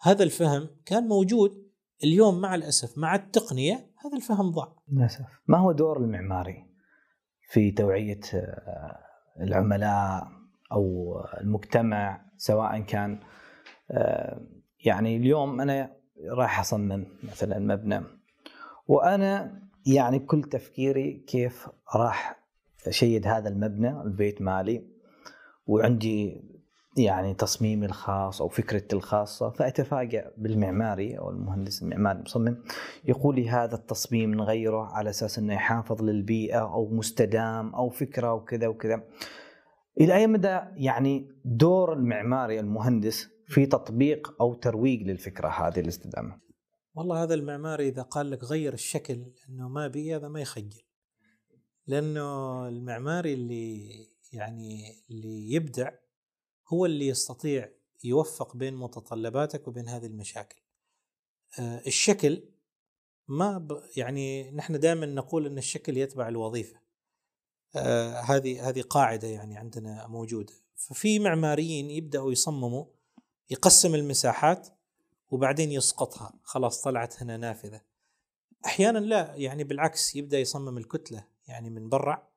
هذا 0.01 0.23
الفهم 0.23 0.67
كان 0.85 1.07
موجود 1.07 1.65
اليوم 2.03 2.41
مع 2.41 2.55
الأسف 2.55 2.97
مع 2.97 3.15
التقنية 3.15 3.73
هذا 4.05 4.17
الفهم 4.17 4.51
ضاع. 4.51 4.75
للأسف. 4.91 5.25
ما 5.47 5.57
هو 5.57 5.71
دور 5.71 5.97
المعماري 5.97 6.65
في 7.49 7.71
توعية 7.71 8.19
آه، 8.33 8.99
العملاء 9.41 10.27
أو 10.71 11.15
المجتمع 11.41 12.25
سواء 12.37 12.79
كان 12.79 13.19
آه، 13.91 14.41
يعني 14.85 15.17
اليوم 15.17 15.61
أنا 15.61 15.95
راح 16.37 16.59
أصمم 16.59 17.05
مثلا 17.23 17.59
مبنى 17.59 18.03
وأنا 18.87 19.61
يعني 19.85 20.19
كل 20.19 20.43
تفكيري 20.43 21.23
كيف 21.27 21.69
راح 21.95 22.44
أشيد 22.87 23.27
هذا 23.27 23.49
المبنى 23.49 24.01
البيت 24.01 24.41
مالي 24.41 24.87
وعندي 25.67 26.41
يعني 26.97 27.33
تصميمي 27.33 27.85
الخاص 27.85 28.41
أو 28.41 28.49
فكرتي 28.49 28.95
الخاصة 28.95 29.49
فاتفاجئ 29.49 30.25
بالمعماري 30.37 31.17
أو 31.17 31.29
المهندس 31.29 31.83
المعماري 31.83 32.17
المصمم 32.19 32.57
يقول 33.05 33.35
لي 33.35 33.49
هذا 33.49 33.75
التصميم 33.75 34.33
نغيره 34.33 34.85
على 34.85 35.09
أساس 35.09 35.39
إنه 35.39 35.53
يحافظ 35.53 36.01
للبيئة 36.01 36.59
أو 36.59 36.89
مستدام 36.89 37.75
أو 37.75 37.89
فكرة 37.89 38.33
وكذا 38.33 38.67
وكذا. 38.67 39.03
إلى 40.01 40.15
أي 40.15 40.27
مدى 40.27 40.59
يعني 40.75 41.27
دور 41.45 41.93
المعماري 41.93 42.59
المهندس 42.59 43.27
في 43.47 43.65
تطبيق 43.65 44.35
أو 44.41 44.53
ترويج 44.53 45.03
للفكرة 45.03 45.47
هذه 45.47 45.79
الاستدامة؟ 45.79 46.39
والله 46.95 47.23
هذا 47.23 47.33
المعماري 47.33 47.87
إذا 47.87 48.01
قال 48.01 48.31
لك 48.31 48.43
غير 48.43 48.73
الشكل 48.73 49.25
إنه 49.49 49.69
ما 49.69 49.87
بي 49.87 50.15
هذا 50.15 50.27
ما 50.27 50.41
يخجل. 50.41 50.84
لأنه 51.87 52.67
المعماري 52.67 53.33
اللي 53.33 54.07
يعني 54.33 55.03
اللي 55.09 55.51
يبدع 55.51 55.91
هو 56.67 56.85
اللي 56.85 57.07
يستطيع 57.07 57.69
يوفق 58.03 58.57
بين 58.57 58.75
متطلباتك 58.75 59.67
وبين 59.67 59.89
هذه 59.89 60.05
المشاكل. 60.05 60.61
آه، 61.59 61.81
الشكل 61.87 62.43
ما 63.27 63.57
ب 63.57 63.81
يعني 63.97 64.51
نحن 64.51 64.79
دائما 64.79 65.05
نقول 65.05 65.45
إن 65.45 65.57
الشكل 65.57 65.97
يتبع 65.97 66.27
الوظيفة. 66.27 66.79
آه، 67.75 68.19
هذه 68.19 68.69
هذه 68.69 68.81
قاعدة 68.81 69.27
يعني 69.27 69.57
عندنا 69.57 70.07
موجودة. 70.07 70.53
ففي 70.75 71.19
معماريين 71.19 71.89
يبدأوا 71.89 72.31
يصمموا 72.31 72.85
يقسم 73.49 73.95
المساحات 73.95 74.67
وبعدين 75.31 75.71
يسقطها 75.71 76.33
خلاص 76.43 76.81
طلعت 76.81 77.21
هنا 77.21 77.37
نافذة 77.37 77.81
أحيانا 78.65 78.99
لا 78.99 79.35
يعني 79.35 79.63
بالعكس 79.63 80.15
يبدأ 80.15 80.39
يصمم 80.39 80.77
الكتلة 80.77 81.27
يعني 81.47 81.69
من 81.69 81.89
برا 81.89 82.29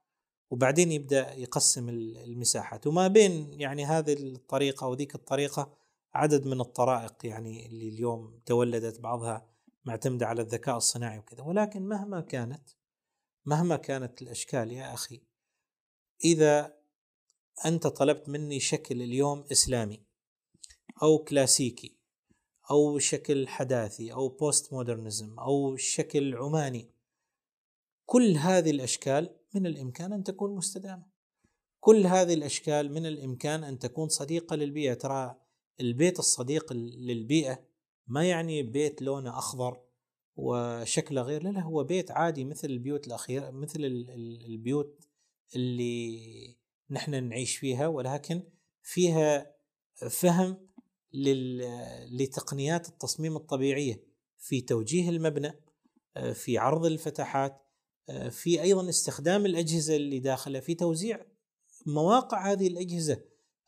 وبعدين 0.50 0.92
يبدأ 0.92 1.34
يقسم 1.34 1.88
المساحات. 1.88 2.86
وما 2.86 3.08
بين 3.08 3.60
يعني 3.60 3.84
هذه 3.84 4.12
الطريقة 4.12 4.86
وذيك 4.86 5.14
الطريقة 5.14 5.78
عدد 6.14 6.46
من 6.46 6.60
الطرائق 6.60 7.26
يعني 7.26 7.66
اللي 7.66 7.88
اليوم 7.88 8.40
تولدت 8.46 9.00
بعضها 9.00 9.48
معتمدة 9.84 10.26
على 10.26 10.42
الذكاء 10.42 10.76
الصناعي 10.76 11.18
وكذا. 11.18 11.42
ولكن 11.42 11.82
مهما 11.82 12.20
كانت 12.20 12.68
مهما 13.46 13.76
كانت 13.76 14.22
الأشكال 14.22 14.72
يا 14.72 14.94
أخي 14.94 15.22
إذا 16.24 16.78
أنت 17.66 17.86
طلبت 17.86 18.28
مني 18.28 18.60
شكل 18.60 19.02
اليوم 19.02 19.44
إسلامي 19.52 20.02
أو 21.02 21.18
كلاسيكي 21.18 21.98
أو 22.70 22.98
شكل 22.98 23.48
حداثي 23.48 24.12
أو 24.12 24.28
بوست 24.28 24.72
مودرنزم 24.72 25.38
أو 25.38 25.76
شكل 25.76 26.36
عماني 26.36 26.90
كل 28.10 28.36
هذه 28.36 28.70
الأشكال 28.70 29.30
من 29.54 29.66
الإمكان 29.66 30.12
أن 30.12 30.24
تكون 30.24 30.54
مستدامة. 30.54 31.06
كل 31.80 32.06
هذه 32.06 32.34
الأشكال 32.34 32.92
من 32.92 33.06
الإمكان 33.06 33.64
أن 33.64 33.78
تكون 33.78 34.08
صديقة 34.08 34.56
للبيئة، 34.56 34.94
ترى 34.94 35.36
البيت 35.80 36.18
الصديق 36.18 36.72
للبيئة 36.72 37.64
ما 38.06 38.24
يعني 38.24 38.62
بيت 38.62 39.02
لونه 39.02 39.38
أخضر 39.38 39.80
وشكله 40.36 41.22
غير 41.22 41.42
لا 41.42 41.48
لا 41.48 41.60
هو 41.60 41.84
بيت 41.84 42.10
عادي 42.10 42.44
مثل 42.44 42.68
البيوت 42.68 43.06
الاخيره 43.06 43.50
مثل 43.50 43.80
البيوت 44.46 45.08
اللي 45.56 46.56
نحن 46.90 47.24
نعيش 47.24 47.56
فيها 47.56 47.86
ولكن 47.86 48.42
فيها 48.82 49.54
فهم 50.10 50.66
لتقنيات 52.10 52.88
التصميم 52.88 53.36
الطبيعية 53.36 54.04
في 54.38 54.60
توجيه 54.60 55.08
المبنى 55.10 55.52
في 56.32 56.58
عرض 56.58 56.86
الفتحات 56.86 57.67
في 58.30 58.62
أيضا 58.62 58.88
استخدام 58.88 59.46
الأجهزة 59.46 59.96
اللي 59.96 60.18
داخلة 60.18 60.60
في 60.60 60.74
توزيع 60.74 61.26
مواقع 61.86 62.52
هذه 62.52 62.66
الأجهزة. 62.66 63.20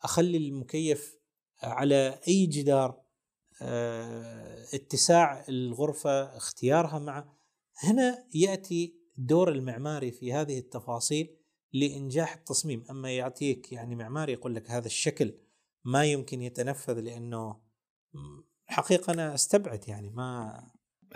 أخلي 0.02 0.36
المكيف 0.36 1.16
على 1.62 2.20
أي 2.28 2.46
جدار 2.46 3.02
اتساع 4.74 5.44
الغرفة 5.48 6.36
اختيارها 6.36 6.98
مع. 6.98 7.28
هنا 7.82 8.24
يأتي 8.34 8.94
دور 9.16 9.52
المعماري 9.52 10.10
في 10.10 10.32
هذه 10.32 10.58
التفاصيل 10.58 11.36
لإنجاح 11.72 12.34
التصميم. 12.34 12.84
أما 12.90 13.16
يعطيك 13.16 13.72
يعني 13.72 13.94
معماري 13.94 14.32
يقول 14.32 14.54
لك 14.54 14.70
هذا 14.70 14.86
الشكل 14.86 15.34
ما 15.84 16.04
يمكن 16.04 16.42
يتنفذ 16.42 17.00
لأنه 17.00 17.56
حقيقة 18.66 19.12
أنا 19.12 19.34
أستبعد 19.34 19.88
يعني 19.88 20.10
ما 20.10 20.62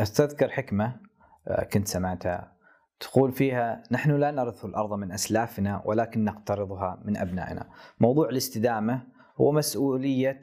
استذكر 0.00 0.48
حكمه 0.48 1.00
آه، 1.48 1.64
كنت 1.64 1.88
سمعتها. 1.88 2.56
تقول 3.00 3.32
فيها 3.32 3.82
نحن 3.90 4.20
لا 4.20 4.30
نرث 4.30 4.64
الأرض 4.64 4.92
من 4.92 5.12
أسلافنا 5.12 5.82
ولكن 5.84 6.24
نقترضها 6.24 7.02
من 7.04 7.16
أبنائنا. 7.16 7.70
موضوع 8.00 8.28
الاستدامة 8.28 9.06
هو 9.36 9.52
مسؤولية 9.52 10.40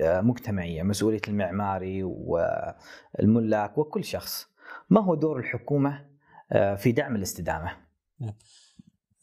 آه، 0.00 0.20
مجتمعيه 0.20 0.82
مسؤولية 0.82 1.20
المعماري 1.28 2.02
والملاك 2.02 3.78
وكل 3.78 4.04
شخص. 4.04 4.46
ما 4.90 5.00
هو 5.00 5.14
دور 5.14 5.38
الحكومة 5.38 6.06
آه، 6.52 6.74
في 6.74 6.92
دعم 6.92 7.16
الاستدامة؟ 7.16 7.76
نعم. 8.20 8.34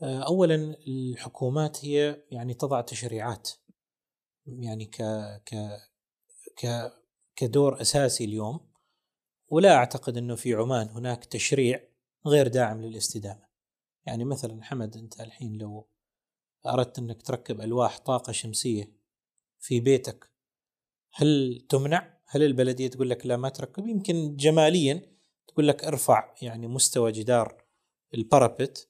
اولا 0.04 0.76
الحكومات 0.88 1.86
هي 1.86 2.24
يعني 2.32 2.54
تضع 2.54 2.82
تشريعات. 2.82 3.50
يعني 4.46 4.86
ك 4.86 5.02
ك 5.46 5.56
ك 6.62 6.92
كدور 7.36 7.82
أساسي 7.82 8.26
اليوم. 8.26 8.60
ولا 9.48 9.76
أعتقد 9.76 10.18
إنه 10.18 10.36
في 10.36 10.54
عمان 10.54 10.88
هناك 10.88 11.26
تشريع 11.26 11.93
غير 12.26 12.48
داعم 12.48 12.82
للاستدامة. 12.82 13.48
يعني 14.06 14.24
مثلا 14.26 14.64
حمد 14.64 14.98
أنت 14.98 15.22
الحين 15.22 15.58
لو 15.58 15.90
أردت 16.66 17.00
أنك 17.00 17.22
تركب 17.22 17.62
ألواح 17.62 17.98
طاقة 17.98 18.32
شمسية 18.32 18.94
في 19.60 19.80
بيتك 19.80 20.30
هل 21.14 21.62
تمنع؟ 21.70 22.18
هل 22.28 22.44
البلدية 22.44 22.88
تقول 22.88 23.10
لك 23.10 23.26
لا 23.26 23.38
ما 23.38 23.50
تركب؟ 23.50 23.88
يمكن 23.88 24.36
جماليا 24.36 25.14
تقول 25.48 25.68
لك 25.68 25.84
ارفع 25.84 26.34
يعني 26.42 26.68
مستوى 26.68 27.12
جدار 27.12 27.64
البارابت 28.14 28.90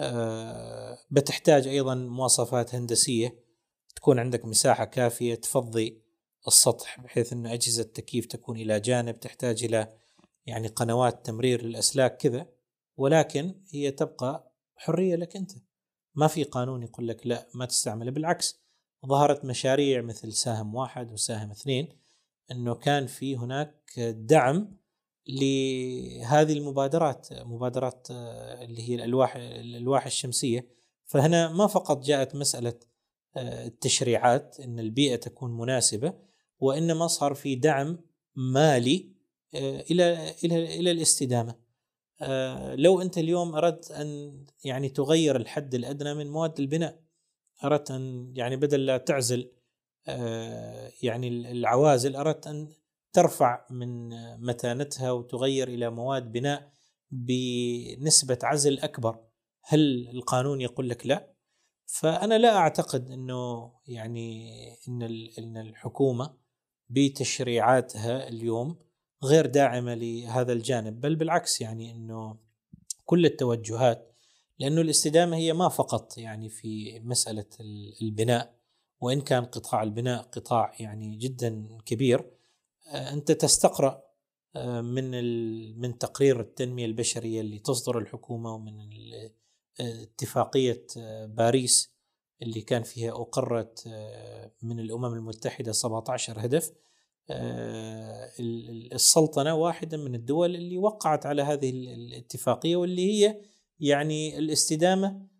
أه 0.00 0.98
بتحتاج 1.10 1.68
أيضا 1.68 1.94
مواصفات 1.94 2.74
هندسية 2.74 3.44
تكون 3.96 4.18
عندك 4.18 4.44
مساحة 4.44 4.84
كافية 4.84 5.34
تفضي 5.34 6.02
السطح 6.46 7.00
بحيث 7.00 7.32
أن 7.32 7.46
أجهزة 7.46 7.82
التكييف 7.82 8.26
تكون 8.26 8.56
إلى 8.56 8.80
جانب 8.80 9.20
تحتاج 9.20 9.64
إلى 9.64 9.96
يعني 10.46 10.68
قنوات 10.68 11.26
تمرير 11.26 11.64
للاسلاك 11.64 12.16
كذا 12.16 12.46
ولكن 13.00 13.54
هي 13.70 13.90
تبقى 13.90 14.52
حرية 14.76 15.16
لك 15.16 15.36
أنت. 15.36 15.52
ما 16.14 16.26
في 16.26 16.44
قانون 16.44 16.82
يقول 16.82 17.08
لك 17.08 17.26
لا 17.26 17.48
ما 17.54 17.66
تستعمله 17.66 18.10
بالعكس 18.10 18.60
ظهرت 19.06 19.44
مشاريع 19.44 20.02
مثل 20.02 20.32
ساهم 20.32 20.74
واحد 20.74 21.12
وساهم 21.12 21.50
اثنين 21.50 21.88
إنه 22.50 22.74
كان 22.74 23.06
في 23.06 23.36
هناك 23.36 24.00
دعم 24.00 24.76
لهذه 25.26 26.52
المبادرات 26.52 27.28
مبادرات 27.32 28.08
آه، 28.10 28.64
اللي 28.64 28.88
هي 28.88 28.94
الألواح 28.94 29.36
الألواح 29.36 30.06
الشمسية. 30.06 30.68
فهنا 31.06 31.52
ما 31.52 31.66
فقط 31.66 32.04
جاءت 32.04 32.34
مسألة 32.34 32.74
آه، 33.36 33.66
التشريعات 33.66 34.60
إن 34.60 34.78
البيئة 34.78 35.16
تكون 35.16 35.56
مناسبة 35.56 36.14
وإنما 36.58 37.06
صار 37.06 37.34
في 37.34 37.54
دعم 37.54 37.98
مالي 38.36 39.12
آه، 39.54 39.80
إلى 39.90 40.34
إلى 40.44 40.78
إلى 40.80 40.90
الاستدامة. 40.90 41.69
آه، 42.22 42.74
لو 42.74 43.02
أنت 43.02 43.18
اليوم 43.18 43.54
أردت 43.54 43.90
أن 43.90 44.40
يعني 44.64 44.88
تغير 44.88 45.36
الحد 45.36 45.74
الأدنى 45.74 46.14
من 46.14 46.30
مواد 46.30 46.60
البناء 46.60 47.00
أردت 47.64 47.90
أن 47.90 48.32
يعني 48.36 48.56
بدل 48.56 48.86
لا 48.86 48.96
تعزل 48.98 49.50
يعني 51.02 51.28
العوازل 51.28 52.16
أردت 52.16 52.46
أن 52.46 52.68
ترفع 53.12 53.66
من 53.70 54.08
متانتها 54.46 55.10
وتغير 55.10 55.68
إلى 55.68 55.90
مواد 55.90 56.32
بناء 56.32 56.72
بنسبة 57.10 58.38
عزل 58.42 58.78
أكبر 58.78 59.18
هل 59.62 60.08
القانون 60.14 60.60
يقول 60.60 60.88
لك 60.88 61.06
لا؟ 61.06 61.34
فأنا 61.86 62.38
لا 62.38 62.56
أعتقد 62.56 63.10
إنه 63.10 63.72
يعني 63.86 64.50
إن 64.88 65.02
إن 65.38 65.56
الحكومة 65.56 66.36
بتشريعاتها 66.88 68.28
اليوم 68.28 68.78
غير 69.24 69.46
داعمة 69.46 69.94
لهذا 69.94 70.52
الجانب 70.52 71.00
بل 71.00 71.16
بالعكس 71.16 71.60
يعني 71.60 71.90
إنه 71.92 72.36
كل 73.06 73.26
التوجهات 73.26 74.12
لأنه 74.58 74.80
الاستدامة 74.80 75.36
هي 75.36 75.52
ما 75.52 75.68
فقط 75.68 76.18
يعني 76.18 76.48
في 76.48 77.00
مسألة 77.00 77.46
البناء 78.02 78.54
وإن 79.00 79.20
كان 79.20 79.44
قطاع 79.44 79.82
البناء 79.82 80.22
قطاع 80.22 80.74
يعني 80.80 81.16
جدا 81.16 81.78
كبير 81.86 82.30
آه، 82.88 83.12
أنت 83.12 83.32
تستقرأ 83.32 84.02
آه، 84.56 84.80
من 84.80 85.10
من 85.80 85.98
تقرير 85.98 86.40
التنمية 86.40 86.86
البشرية 86.86 87.40
اللي 87.40 87.58
تصدر 87.58 87.98
الحكومة 87.98 88.54
ومن 88.54 88.80
آه، 89.80 91.26
باريس 91.26 91.92
اللي 92.42 92.60
كان 92.60 92.82
فيها 92.82 93.10
أقرت 93.10 93.84
آه، 93.86 94.52
من 94.62 94.80
الأمم 94.80 95.14
المتحدة 95.14 95.72
17 95.72 96.44
هدف. 96.44 96.72
آه، 97.30 98.28
السلطنة 98.92 99.54
واحدة 99.54 99.98
من 99.98 100.14
الدول 100.14 100.54
اللي 100.54 100.78
وقعت 100.78 101.26
على 101.26 101.42
هذه 101.42 101.70
الاتفاقية 101.70 102.76
واللي 102.76 103.12
هي 103.12 103.40
يعني 103.80 104.38
الاستدامة 104.38 105.30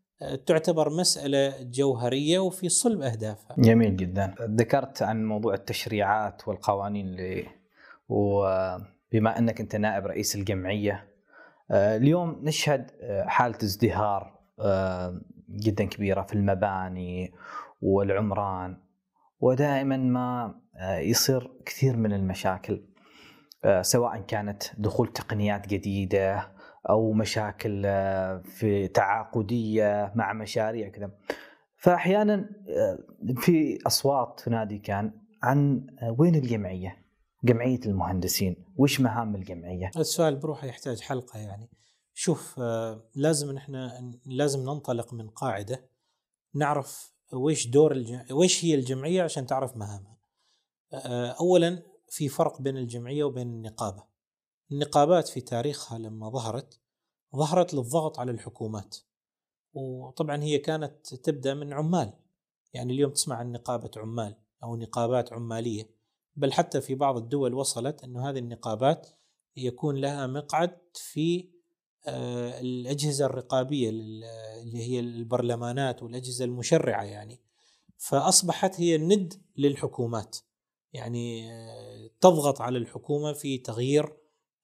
تعتبر 0.47 0.91
مسألة 0.91 1.63
جوهرية 1.63 2.39
وفي 2.39 2.69
صلب 2.69 3.03
أهدافها. 3.03 3.57
جميل 3.59 3.97
جدا. 3.97 4.35
ذكرت 4.41 5.03
عن 5.03 5.25
موضوع 5.25 5.55
التشريعات 5.55 6.49
والقوانين 6.49 7.07
اللي 7.07 7.47
وبما 8.09 9.39
أنك 9.39 9.61
أنت 9.61 9.77
نائب 9.77 10.07
رئيس 10.07 10.37
الجمعية 10.37 11.11
آه، 11.71 11.97
اليوم 11.97 12.41
نشهد 12.43 12.91
آه، 13.01 13.25
حالة 13.27 13.59
ازدهار 13.63 14.39
آه، 14.61 15.21
جدا 15.51 15.85
كبيرة 15.85 16.23
في 16.23 16.35
المباني 16.35 17.33
والعمران 17.83 18.77
ودائما 19.41 19.97
ما 19.97 20.55
يصير 20.81 21.51
كثير 21.67 21.97
من 21.97 22.13
المشاكل 22.13 22.85
سواء 23.81 24.21
كانت 24.21 24.63
دخول 24.79 25.13
تقنيات 25.13 25.69
جديدة 25.69 26.53
أو 26.91 27.13
مشاكل 27.13 27.83
في 28.45 28.89
تعاقدية 28.95 30.13
مع 30.15 30.33
مشاريع 30.33 30.89
كذا. 30.89 31.11
فأحيانا 31.77 32.51
في 33.37 33.79
أصوات 33.87 34.41
تنادي 34.45 34.79
كان 34.79 35.13
عن 35.43 35.87
وين 36.19 36.35
الجمعية؟ 36.35 37.05
جمعية 37.45 37.81
المهندسين. 37.87 38.57
وش 38.77 39.01
مهام 39.01 39.35
الجمعية؟ 39.35 39.91
السؤال 39.97 40.37
بروحه 40.37 40.67
يحتاج 40.67 41.01
حلقة 41.01 41.39
يعني. 41.39 41.71
شوف 42.15 42.61
آه، 42.61 43.11
لازم 43.15 43.53
نحن 43.53 43.91
لازم 44.27 44.61
ننطلق 44.61 45.15
من 45.15 45.29
قاعدة 45.29 45.91
نعرف 46.55 47.15
وش 47.33 47.67
دور 47.67 47.93
الجم... 47.93 48.21
وش 48.33 48.65
هي 48.65 48.75
الجمعية 48.75 49.23
عشان 49.23 49.47
تعرف 49.47 49.77
مهامها. 49.77 50.11
آه، 50.11 50.20
اولا 50.93 51.83
في 52.09 52.29
فرق 52.29 52.63
بين 52.63 52.77
الجمعية 52.77 53.25
وبين 53.25 53.49
النقابة. 53.49 54.05
النقابات 54.73 55.29
في 55.29 55.41
تاريخها 55.41 55.99
لما 55.99 56.31
ظهرت 56.31 56.81
ظهرت 57.37 57.75
للضغط 57.75 58.19
على 58.19 58.31
الحكومات. 58.31 58.97
وطبعا 59.75 60.43
هي 60.43 60.59
كانت 60.59 61.15
تبدأ 61.15 61.55
من 61.55 61.73
عمال. 61.73 62.13
يعني 62.73 62.93
اليوم 62.93 63.11
تسمع 63.13 63.37
عن 63.37 63.53
نقابة 63.53 63.91
عمال 63.97 64.37
أو 64.63 64.77
نقابات 64.77 65.33
عمالية. 65.33 65.91
بل 66.37 66.53
حتى 66.53 66.81
في 66.81 66.95
بعض 66.95 67.17
الدول 67.17 67.55
وصلت 67.55 68.05
أن 68.05 68.17
هذه 68.17 68.39
النقابات 68.39 69.09
يكون 69.57 69.97
لها 69.97 70.27
مقعد 70.27 70.79
في 70.95 71.51
آه، 72.07 72.61
الأجهزة 72.61 73.27
الرقابية 73.27 73.91
اللي 73.91 74.79
هي 74.79 75.01
البرلمانات 75.01 76.03
والأجهزة 76.03 76.45
المشرعة 76.45 77.03
يعني. 77.03 77.41
فأصبحت 77.99 78.81
هي 78.81 78.97
الند 78.97 79.43
للحكومات. 79.57 80.37
يعني 80.93 81.51
تضغط 82.21 82.61
على 82.61 82.79
الحكومة 82.79 83.33
في 83.33 83.59
تغيير 83.59 84.17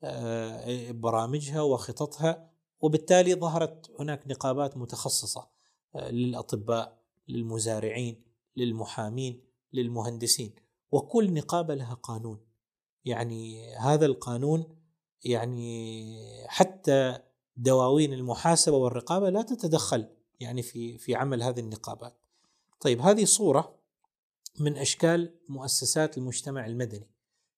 آه، 0.03 0.91
برامجها 0.91 1.61
وخططها 1.61 2.51
وبالتالي 2.81 3.35
ظهرت 3.35 3.91
هناك 4.01 4.23
نقابات 4.27 4.77
متخصصة 4.77 5.49
آه، 5.95 6.11
للأطباء 6.11 7.03
للمزارعين 7.29 8.23
للمحامين 8.57 9.43
للمهندسين 9.73 10.55
وكل 10.93 11.35
نقابة 11.35 11.75
لها 11.75 11.95
قانون 11.95 12.41
يعني 13.05 13.75
هذا 13.75 14.07
القانون 14.07 14.77
يعني 15.25 16.19
حتى 16.47 17.19
دواوين 17.57 18.13
المحاسبة 18.13 18.77
والرقابة 18.77 19.31
لا 19.31 19.43
تتدخل 19.43 20.09
يعني 20.41 20.63
في 20.63 20.99
في 20.99 21.15
عمل 21.15 21.43
هذه 21.43 21.61
النقابات. 21.61 22.17
طيب 22.81 23.01
هذه 23.01 23.25
صورة 23.25 23.76
من 24.61 24.77
أشكال 24.77 25.35
مؤسسات 25.49 26.19
المجتمع 26.19 26.67
المدني 26.67 27.11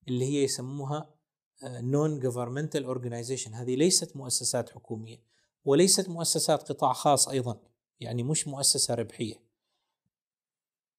اللي 0.08 0.24
هي 0.24 0.44
يسموها 0.44 1.14
non-governmental 1.64 2.84
organization 2.84 3.54
هذه 3.54 3.76
ليست 3.76 4.16
مؤسسات 4.16 4.70
حكومية 4.70 5.22
وليست 5.64 6.08
مؤسسات 6.08 6.68
قطاع 6.68 6.92
خاص 6.92 7.28
أيضا 7.28 7.60
يعني 8.00 8.22
مش 8.22 8.48
مؤسسة 8.48 8.94
ربحية. 8.94 9.42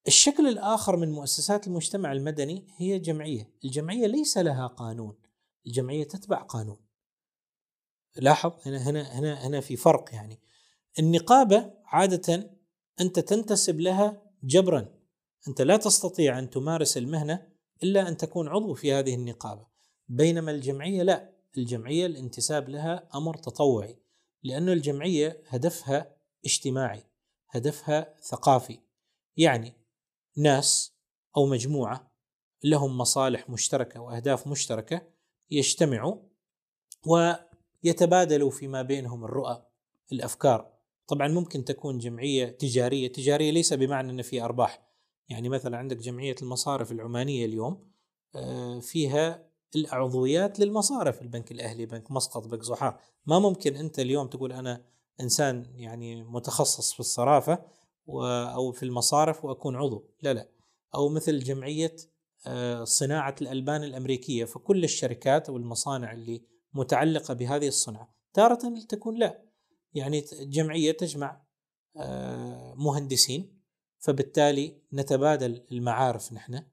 الشكل 0.08 0.48
الآخر 0.48 0.98
من 0.98 1.12
مؤسسات 1.12 1.68
المجتمع 1.68 2.12
المدني 2.12 2.68
هي 2.78 3.00
جمعية، 3.00 3.50
الجمعية 3.66 4.08
ليس 4.08 4.38
لها 4.38 4.68
قانون، 4.68 5.16
الجمعية 5.68 6.04
تتبع 6.04 6.42
قانون. 6.42 6.78
لاحظ 8.16 8.52
هنا 8.66 8.90
هنا 8.90 9.20
هنا 9.20 9.48
هنا 9.48 9.62
في 9.62 9.76
فرق 9.76 10.10
يعني 10.14 10.40
النقابة 11.00 11.74
عادة 11.86 12.52
أنت 13.02 13.20
تنتسب 13.20 13.80
لها 13.80 14.22
جبرا 14.44 14.99
أنت 15.48 15.62
لا 15.62 15.78
تستطيع 15.78 16.40
أن 16.40 16.50
تمارس 16.50 16.98
المهنة 16.98 17.48
إلا 17.84 18.08
أن 18.08 18.18
تكون 18.18 18.48
عضو 18.48 18.74
في 18.74 18.94
هذه 18.94 19.16
النقابة. 19.16 19.68
بينما 20.08 20.52
الجمعية 20.52 21.04
لا 21.04 21.34
الجمعية 21.58 22.06
الانتساب 22.06 22.70
لها 22.70 23.10
أمر 23.16 23.38
تطوعي 23.38 24.00
لأن 24.44 24.70
الجمعية 24.70 25.44
هدفها 25.48 26.16
اجتماعي 26.46 27.04
هدفها 27.50 28.16
ثقافي. 28.22 28.80
يعني 29.38 29.74
ناس 30.38 30.94
أو 31.38 31.46
مجموعة 31.46 32.12
لهم 32.64 32.98
مصالح 32.98 33.50
مشتركة 33.50 34.00
وأهداف 34.00 34.48
مشتركة 34.48 35.02
يجتمعوا 35.52 36.18
ويتبادلوا 37.06 38.52
فيما 38.52 38.82
بينهم 38.82 39.26
الرؤى 39.26 39.66
الأفكار. 40.12 40.74
طبعا 41.08 41.28
ممكن 41.28 41.66
تكون 41.66 41.98
جمعية 41.98 42.46
تجارية 42.50 43.12
تجارية 43.12 43.52
ليس 43.52 43.74
بمعنى 43.74 44.12
أن 44.12 44.22
في 44.22 44.42
أرباح. 44.42 44.89
يعني 45.30 45.50
مثلا 45.50 45.78
عندك 45.78 45.98
جمعية 45.98 46.36
المصارف 46.42 46.92
العمانية 46.92 47.46
اليوم 47.46 47.90
آه، 48.36 48.80
فيها 48.80 49.50
العضويات 49.76 50.60
للمصارف 50.60 51.22
البنك 51.22 51.52
الأهلي 51.52 51.86
بنك 51.86 52.12
مسقط 52.12 52.48
بنك 52.48 52.64
زحار. 52.64 53.00
ما 53.26 53.40
ممكن 53.40 53.76
أنت 53.76 54.00
اليوم 54.00 54.28
تقول 54.28 54.54
أنا 54.54 54.86
إنسان 55.22 55.66
يعني 55.76 56.24
متخصص 56.24 56.94
في 56.94 57.00
الصرافة 57.00 57.60
أو 58.56 58.72
في 58.72 58.84
المصارف 58.84 59.46
وأكون 59.46 59.76
عضو. 59.76 60.10
لا 60.22 60.34
لا. 60.34 60.50
أو 60.96 61.10
مثل 61.10 61.40
جمعية 61.40 61.96
آه، 62.48 62.84
صناعة 62.84 63.36
الألبان 63.42 63.84
الأمريكية. 63.84 64.46
فكل 64.46 64.84
الشركات 64.84 65.50
أو 65.50 65.58
المصانع 65.58 66.14
اللي 66.14 66.42
متعلقة 66.74 67.34
بهذه 67.34 67.68
الصنعة 67.68 68.16
تارة 68.34 68.80
تكون 68.90 69.20
لا. 69.20 69.44
يعني 69.94 70.26
جمعية 70.42 70.92
تجمع 70.92 71.42
آه، 71.98 72.76
مهندسين 72.78 73.59
فبالتالي 74.00 74.82
نتبادل 74.94 75.64
المعارف 75.72 76.34
نحن. 76.34 76.64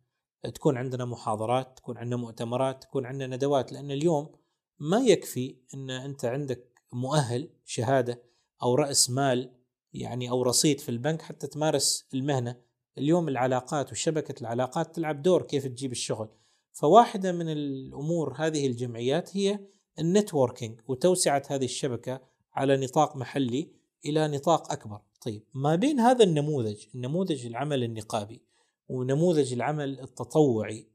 تكون 0.55 0.77
عندنا 0.77 1.05
محاضرات 1.05 1.77
تكون 1.77 1.99
عندنا 1.99 2.17
مؤتمرات 2.17 2.83
تكون 2.83 3.07
عندنا 3.07 3.37
ندوات 3.37 3.73
لأن 3.73 3.91
اليوم 3.91 4.33
ما 4.79 4.99
يكفي 4.99 5.57
إن 5.75 5.91
أنت 5.91 6.25
عندك 6.25 6.81
مؤهل 6.93 7.49
شهادة 7.65 8.23
أو 8.63 8.75
رأس 8.75 9.11
مال 9.11 9.53
يعني 9.93 10.31
أو 10.31 10.43
رصيد 10.43 10.81
في 10.81 10.89
البنك 10.89 11.23
حتى 11.23 11.47
تمارس 11.47 12.09
المهنة. 12.15 12.57
اليوم 12.99 13.29
العلاقات 13.29 13.93
وشبكة 13.93 14.41
العلاقات 14.41 14.95
تلعب 14.95 15.23
دور 15.23 15.43
كيف 15.43 15.67
تجيب 15.67 15.93
الشغل. 15.93 16.29
فواحدة 16.73 17.33
من 17.33 17.49
الأمور 17.49 18.35
هذه 18.37 18.67
الجمعيات 18.67 19.37
هي 19.37 19.59
النتوركينج 19.99 20.81
وتوسعة 20.89 21.43
هذه 21.49 21.65
الشبكة 21.65 22.21
على 22.53 22.77
نطاق 22.77 23.17
محلي 23.17 23.73
إلى 24.05 24.29
نطاق 24.29 24.73
أكبر. 24.73 25.01
طيب 25.21 25.43
ما 25.55 25.75
بين 25.75 26.01
هذا 26.01 26.25
النموذج 26.25 26.87
النموذج 26.95 27.47
العمل 27.47 27.85
النقابي 27.85 28.43
ونموذج 28.89 29.53
العمل 29.53 30.01
التطوعي 30.01 30.89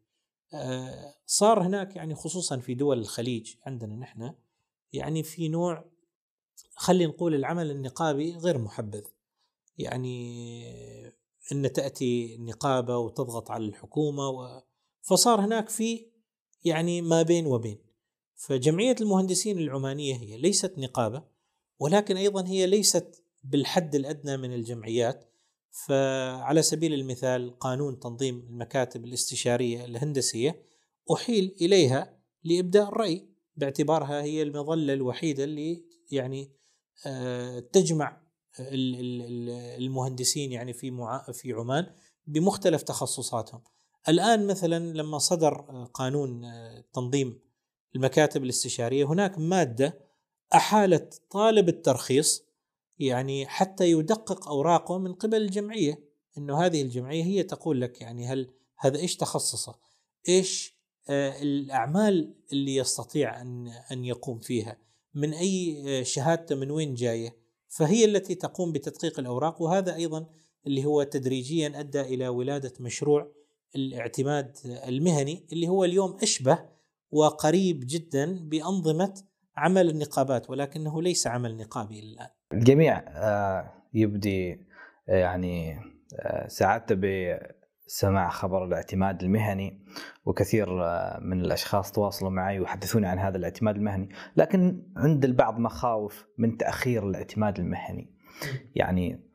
آه، 0.53 1.15
صار 1.25 1.63
هناك 1.63 1.95
يعني 1.95 2.15
خصوصا 2.15 2.57
في 2.57 2.73
دول 2.73 2.99
الخليج 2.99 3.55
عندنا 3.65 3.95
نحن 3.95 4.34
يعني 4.93 5.23
في 5.23 5.49
نوع 5.49 5.91
خلينا 6.75 7.12
نقول 7.12 7.36
العمل 7.36 7.71
النقابي 7.71 8.36
غير 8.36 8.57
محبذ. 8.57 9.03
يعني 9.77 11.12
إن 11.51 11.73
تأتي 11.73 12.38
نقابة 12.38 12.97
وتضغط 12.97 13.51
على 13.51 13.65
الحكومة 13.65 14.29
و 14.29 14.62
فصار 15.01 15.41
هناك 15.41 15.69
في 15.69 16.05
يعني 16.63 17.01
ما 17.01 17.21
بين 17.21 17.45
وبين. 17.45 17.77
فجمعية 18.36 18.95
المهندسين 19.01 19.60
العمانية 19.60 20.15
هي 20.15 20.38
ليست 20.38 20.73
نقابة 20.77 21.23
ولكن 21.79 22.17
أيضا 22.17 22.47
هي 22.47 22.67
ليست 22.67 23.23
بالحد 23.43 23.95
الأدنى 23.95 24.38
من 24.38 24.54
الجمعيات 24.54 25.32
فعلى 25.71 26.62
سبيل 26.62 26.93
المثال 26.93 27.60
قانون 27.60 27.99
تنظيم 27.99 28.39
المكاتب 28.49 29.06
الاستشارية 29.06 29.86
الهندسية 29.86 30.65
أحيل 31.13 31.56
إليها 31.62 32.17
لإبداء 32.43 32.89
الرأي 32.89 33.30
باعتبارها 33.56 34.21
هي 34.21 34.41
المظلة 34.41 34.93
الوحيدة 34.93 35.43
اللي 35.43 35.86
يعني 36.12 36.51
آه، 37.06 37.60
تجمع 37.60 38.21
المهندسين 39.80 40.51
يعني 40.51 40.73
في 40.73 40.91
في 41.34 41.54
عمان 41.54 41.95
بمختلف 42.27 42.84
تخصصاتهم. 42.84 43.63
الآن 44.10 44.47
مثلا 44.47 44.93
لما 44.93 45.17
صدر 45.17 45.86
قانون 45.93 46.45
آه، 46.45 46.84
تنظيم 46.93 47.39
المكاتب 47.95 48.43
الاستشارية 48.43 49.06
هناك 49.06 49.38
مادة 49.38 49.99
أحالت 50.54 51.21
طالب 51.32 51.69
الترخيص 51.69 52.51
يعني 53.02 53.46
حتى 53.46 53.92
يدقق 53.92 54.48
أوراقه 54.48 54.98
من 54.98 55.14
قبل 55.14 55.38
الجمعية 55.38 56.04
إنه 56.38 56.66
هذه 56.66 56.82
الجمعية 56.82 57.24
هي 57.24 57.44
تقول 57.44 57.82
لك 57.82 58.02
يعني 58.02 58.28
هل 58.28 58.52
هذا 58.78 59.00
إيش 59.00 59.16
تخصصه؟ 59.18 59.76
إيش 60.30 60.82
آه، 61.10 61.42
الأعمال 61.42 62.36
اللي 62.54 62.76
يستطيع 62.76 63.42
أن 63.42 63.68
أن 63.68 64.06
يقوم 64.06 64.40
فيها؟ 64.40 64.78
من 65.14 65.34
أي 65.34 65.84
آه، 65.88 66.04
شهادته 66.04 66.56
من 66.56 66.72
وين 66.72 66.94
جاية؟ 66.94 67.38
فهي 67.68 68.06
التي 68.06 68.36
تقوم 68.36 68.72
بتدقيق 68.72 69.20
الأوراق 69.20 69.62
وهذا 69.62 69.96
أيضا 69.96 70.26
اللي 70.68 70.86
هو 70.86 71.04
تدريجيا 71.04 71.80
أدى 71.80 72.02
إلى 72.02 72.28
ولادة 72.28 72.74
مشروع 72.80 73.32
الاعتماد 73.76 74.58
المهني 74.66 75.48
اللي 75.54 75.68
هو 75.68 75.86
اليوم 75.86 76.18
أشبه 76.22 76.60
وقريب 77.12 77.84
جدا 77.88 78.40
بأنظمة 78.50 79.24
عمل 79.62 79.89
النقابات 79.89 80.50
ولكنه 80.50 81.02
ليس 81.02 81.28
عمل 81.28 81.58
نقابي 81.58 82.00
الآن. 82.00 82.28
الجميع 82.54 83.04
آه، 83.08 83.74
يبدي 83.93 84.52
آه، 85.10 85.15
يعني 85.15 85.80
آه، 86.19 86.47
سعادته 86.47 86.95
بسماع 86.95 88.30
خبر 88.30 88.65
الاعتماد 88.65 89.24
المهني 89.24 89.86
وكثير 90.26 90.69
من 91.21 91.41
الأشخاص 91.41 91.91
تواصلوا 91.91 92.32
معي 92.32 92.60
ويحدثوني 92.60 93.08
عن 93.08 93.19
هذا 93.19 93.38
الاعتماد 93.38 93.76
المهني، 93.76 94.10
لكن 94.36 94.84
عند 94.97 95.26
البعض 95.26 95.60
مخاوف 95.60 96.26
من 96.38 96.58
تأخير 96.58 97.10
الاعتماد 97.10 97.60
المهني. 97.60 98.13
يعني 98.76 99.32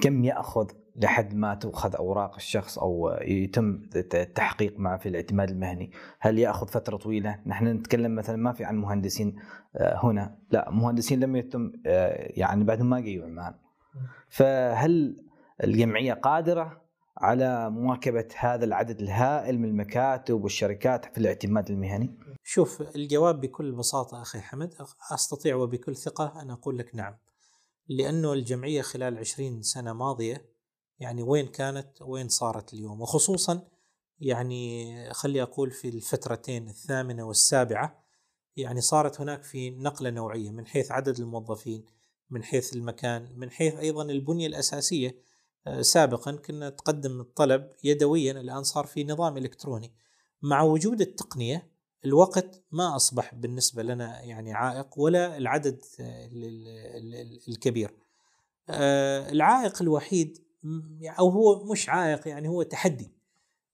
كم 0.00 0.24
يأخذ 0.24 0.70
لحد 0.98 1.34
ما 1.34 1.54
تؤخذ 1.54 1.96
أوراق 1.96 2.34
الشخص 2.34 2.78
أو 2.78 3.18
يتم 3.20 3.82
التحقيق 3.96 4.78
معه 4.78 4.98
في 4.98 5.08
الاعتماد 5.08 5.50
المهني، 5.50 5.92
هل 6.20 6.38
يأخذ 6.38 6.68
فترة 6.68 6.96
طويلة؟ 6.96 7.40
نحن 7.46 7.66
نتكلم 7.66 8.14
مثلا 8.14 8.36
ما 8.36 8.52
في 8.52 8.64
عن 8.64 8.76
مهندسين 8.76 9.36
آه، 9.76 10.06
هنا، 10.06 10.38
لا 10.50 10.70
مهندسين 10.70 11.20
لم 11.20 11.36
يتم 11.36 11.72
آه، 11.86 12.32
يعني 12.36 12.64
بعدهم 12.64 12.90
ما 12.90 13.00
جايوا 13.00 13.24
عمان. 13.26 13.54
فهل 14.28 15.16
الجمعية 15.64 16.12
قادرة 16.12 16.82
على 17.18 17.70
مواكبة 17.70 18.28
هذا 18.38 18.64
العدد 18.64 19.00
الهائل 19.00 19.58
من 19.58 19.68
المكاتب 19.68 20.42
والشركات 20.44 21.04
في 21.04 21.18
الاعتماد 21.18 21.70
المهني؟ 21.70 22.18
شوف 22.44 22.96
الجواب 22.96 23.40
بكل 23.40 23.72
بساطة 23.72 24.22
أخي 24.22 24.40
حمد 24.40 24.74
أستطيع 25.12 25.56
وبكل 25.56 25.96
ثقة 25.96 26.42
أن 26.42 26.50
أقول 26.50 26.78
لك 26.78 26.94
نعم. 26.94 27.16
لأنه 27.88 28.32
الجمعية 28.32 28.82
خلال 28.82 29.18
20 29.18 29.62
سنة 29.62 29.92
ماضية 29.92 30.57
يعني 30.98 31.22
وين 31.22 31.46
كانت 31.46 32.02
وين 32.02 32.28
صارت 32.28 32.74
اليوم. 32.74 33.00
وخصوصا 33.00 33.68
يعني 34.20 35.14
خلي 35.14 35.42
أقول 35.42 35.70
في 35.70 35.88
الفترتين 35.88 36.68
الثامنة 36.68 37.22
والسابعة 37.22 38.04
يعني 38.56 38.80
صارت 38.80 39.20
هناك 39.20 39.42
في 39.42 39.70
نقلة 39.70 40.10
نوعية 40.10 40.50
من 40.50 40.66
حيث 40.66 40.92
عدد 40.92 41.20
الموظفين 41.20 41.84
من 42.30 42.42
حيث 42.42 42.76
المكان 42.76 43.28
من 43.36 43.50
حيث 43.50 43.74
أيضا 43.74 44.02
البنية 44.02 44.46
الأساسية. 44.46 45.28
آه، 45.66 45.82
سابقا 45.82 46.32
كنا 46.32 46.70
تقدم 46.70 47.20
الطلب 47.20 47.70
يدويا 47.84 48.32
الآن 48.32 48.62
صار 48.62 48.86
في 48.86 49.04
نظام 49.04 49.36
إلكتروني. 49.36 49.92
مع 50.42 50.62
وجود 50.62 51.00
التقنية 51.00 51.70
الوقت 52.04 52.62
ما 52.70 52.96
أصبح 52.96 53.34
بالنسبة 53.34 53.82
لنا 53.82 54.22
يعني 54.22 54.52
عائق 54.52 54.98
ولا 54.98 55.36
العدد 55.36 55.84
الكبير. 57.48 57.94
آه، 58.68 59.30
العائق 59.30 59.82
الوحيد 59.82 60.47
أو 61.18 61.28
هو 61.28 61.64
مش 61.64 61.88
عائق 61.88 62.28
يعني 62.28 62.48
هو 62.48 62.62
تحدي 62.62 63.18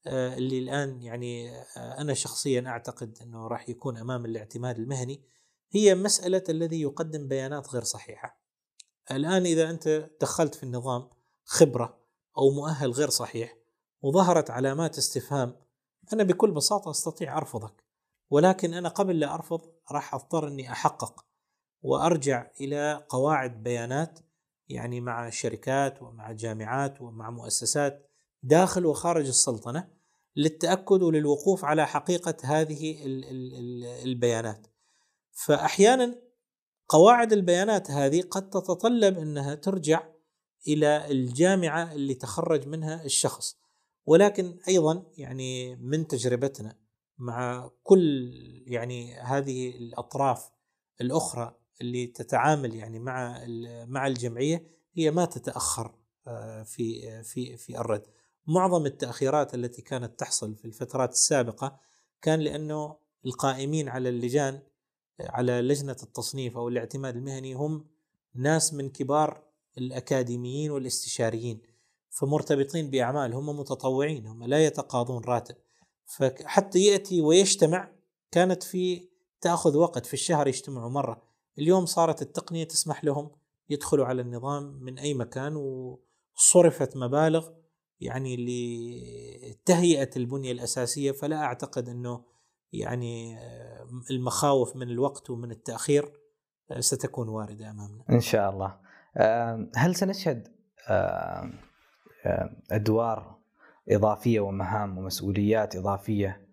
اللي 0.07 0.59
الان 0.59 1.03
يعني 1.03 1.63
أنا 1.77 2.15
شخصيا 2.15 2.65
اعتقد 2.67 3.19
انه 3.23 3.47
راح 3.47 3.69
يكون 3.69 3.99
امام 3.99 4.25
الاعتماد 4.25 4.79
المهني 4.79 5.23
هي 5.71 5.95
مساله 5.95 6.43
الذي 6.49 6.81
يقدم 6.81 7.29
بيانات 7.29 7.69
غير 7.69 7.83
صحيحه. 7.83 8.41
الان 9.11 9.43
اذا 9.43 9.71
انت 9.71 10.11
دخلت 10.21 10.55
في 10.55 10.63
النظام 10.63 11.11
خبره 11.45 11.99
أو 12.39 12.51
مؤهل 12.51 12.91
غير 12.91 13.11
صحيح 13.11 13.57
وظهرت 14.03 14.51
علامات 14.51 14.99
استفهام 14.99 15.57
أنا 16.13 16.23
بكل 16.23 16.51
بساطه 16.51 16.91
استطيع 16.91 17.39
ارفضك 17.39 17.85
ولكن 18.31 18.75
أنا 18.75 18.89
قبل 18.89 19.21
لا 19.21 19.35
ارفض 19.35 19.61
راح 19.91 20.15
اضطر 20.15 20.49
اني 20.49 20.73
احقق 20.73 21.25
وارجع 21.83 22.51
إلى 22.61 23.07
قواعد 23.09 23.63
بيانات 23.63 24.19
يعني 24.69 25.01
مع 25.01 25.31
شركات 25.31 26.03
ومع 26.03 26.33
جامعات 26.33 27.01
ومع 27.01 27.31
مؤسسات 27.31 28.11
داخل 28.43 28.87
وخارج 28.87 29.27
السلطنة 29.27 29.89
للتأكد 30.37 31.03
وللوقوف 31.03 31.65
على 31.65 31.87
حقيقة 31.87 32.37
هذه 32.45 32.97
البيانات. 34.05 34.67
فاحيانا 35.33 36.21
قواعد 36.89 37.33
البيانات 37.33 37.91
هذه 37.91 38.23
قد 38.23 38.51
تتطلب 38.51 39.19
إنها 39.19 39.55
ترجع 39.55 40.09
إلى 40.69 41.11
الجامعة 41.11 41.93
اللي 41.93 42.15
تخرج 42.15 42.69
منها 42.69 43.05
الشخص. 43.05 43.57
ولكن 44.07 44.59
أيضا 44.69 45.07
يعني 45.17 45.77
من 45.77 46.07
تجربتنا 46.07 46.79
مع 47.19 47.71
كل 47.83 48.33
يعني 48.67 49.15
هذه 49.15 49.71
الأطراف 49.71 50.51
الأخرى 51.01 51.64
اللي 51.81 52.07
تتعامل 52.07 52.75
يعني 52.75 52.99
مع 52.99 53.47
مع 53.87 54.07
الجمعية 54.07 54.67
هي 54.95 55.11
ما 55.11 55.25
تتأخر 55.25 55.95
آه، 56.27 56.63
في 56.63 57.23
في 57.23 57.57
في 57.57 57.79
الرد. 57.79 58.07
معظم 58.47 58.87
التأخيرات 58.87 59.55
التي 59.55 59.83
كانت 59.83 60.21
تحصل 60.21 60.57
في 60.57 60.65
الفترات 60.65 61.13
السابقة 61.13 61.81
كان 62.23 62.41
لأنه 62.41 62.97
القائمين 63.27 63.89
على 63.89 64.09
اللجان 64.09 64.61
على 65.21 65.61
لجنة 65.61 65.97
التصنيف 66.03 66.57
أو 66.57 66.69
الاعتماد 66.69 67.17
المهني 67.17 67.55
هم 67.55 67.87
ناس 68.35 68.75
من 68.75 68.91
كبار 68.91 69.43
الأكاديميين 69.79 70.71
والاستشاريين 70.71 71.63
فمرتبطين 72.11 72.91
بأعمال 72.91 73.35
هم 73.35 73.59
متطوعين 73.59 74.27
هم 74.27 74.45
لا 74.45 74.67
يتقاضون 74.67 75.25
راتب 75.25 75.55
فحتى 76.05 76.79
يأتي 76.79 77.21
ويجتمع 77.21 77.93
كانت 78.31 78.63
في 78.63 79.09
تأخذ 79.41 79.77
وقت 79.77 80.07
في 80.07 80.15
الشهر 80.15 80.49
يجتمعوا 80.49 80.91
مرة 80.91 81.23
اليوم 81.59 81.87
صارت 81.87 82.23
التقنية 82.23 82.65
تسمح 82.65 83.05
لهم 83.05 83.31
يدخلوا 83.71 84.07
على 84.07 84.23
النظام 84.23 84.63
من 84.83 84.99
أي 84.99 85.15
مكان 85.15 85.57
وصرفت 85.57 86.97
مبالغ 86.97 87.49
يعني 88.01 88.37
لتهيئة 89.51 90.11
البنية 90.17 90.53
الأساسية 90.53 91.13
فلا 91.13 91.37
أعتقد 91.37 91.89
إنه 91.89 92.25
يعني 92.73 93.39
المخاوف 94.11 94.77
من 94.77 94.91
الوقت 94.91 95.31
ومن 95.31 95.51
التأخير 95.51 96.13
ستكون 96.79 97.29
واردة 97.29 97.71
أمامنا. 97.71 98.05
إن 98.11 98.21
شاء 98.21 98.51
الله. 98.51 98.81
هل 99.77 99.95
سنشهد 99.95 100.49
أدوار 102.71 103.39
إضافية 103.89 104.41
ومهام 104.41 104.99
ومسؤوليات 104.99 105.77
إضافية 105.77 106.49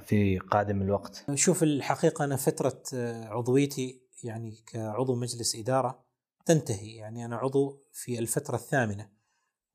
في 0.00 0.38
قادم 0.38 0.82
الوقت؟ 0.82 1.24
شوف 1.34 1.62
الحقيقة 1.62 2.24
أنا 2.24 2.36
فترة 2.36 2.82
عضويتي 3.28 4.01
يعني 4.24 4.56
كعضو 4.66 5.14
مجلس 5.14 5.56
إدارة 5.56 6.04
تنتهي. 6.46 6.96
يعني 6.96 7.24
أنا 7.24 7.36
عضو 7.36 7.80
في 7.92 8.18
الفترة 8.18 8.56
الثامنة. 8.56 9.08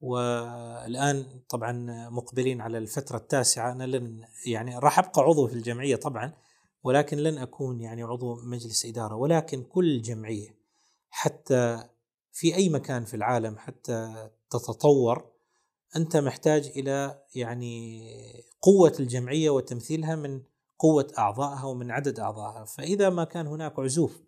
والآن 0.01 1.25
طبعا 1.49 1.71
مقبلين 2.09 2.61
على 2.61 2.77
الفترة 2.77 3.17
التاسعة. 3.17 3.71
أنا 3.71 3.83
لن 3.83 4.23
يعني 4.45 4.79
راح 4.79 4.99
أبقى 4.99 5.21
عضو 5.21 5.47
في 5.47 5.53
الجمعية 5.53 5.95
طبعا 5.95 6.33
ولكن 6.83 7.17
لن 7.17 7.37
أكون 7.37 7.81
يعني 7.81 8.03
عضو 8.03 8.35
مجلس 8.35 8.85
إدارة 8.85 9.15
ولكن 9.15 9.63
كل 9.63 10.01
جمعية 10.01 10.57
حتى 11.09 11.83
في 12.31 12.55
أي 12.55 12.69
مكان 12.69 13.05
في 13.05 13.13
العالم 13.13 13.57
حتى 13.57 14.29
تتطور 14.49 15.31
أنت 15.95 16.17
محتاج 16.17 16.71
إلى 16.75 17.23
يعني 17.35 18.03
قوة 18.61 18.93
الجمعية 18.99 19.49
وتمثيلها 19.49 20.15
من 20.15 20.41
قوة 20.79 21.07
أعضائها 21.17 21.63
ومن 21.63 21.91
عدد 21.91 22.19
أعضائها، 22.19 22.65
فإذا 22.65 23.09
ما 23.09 23.23
كان 23.23 23.47
هناك 23.47 23.79
عزوف 23.79 24.21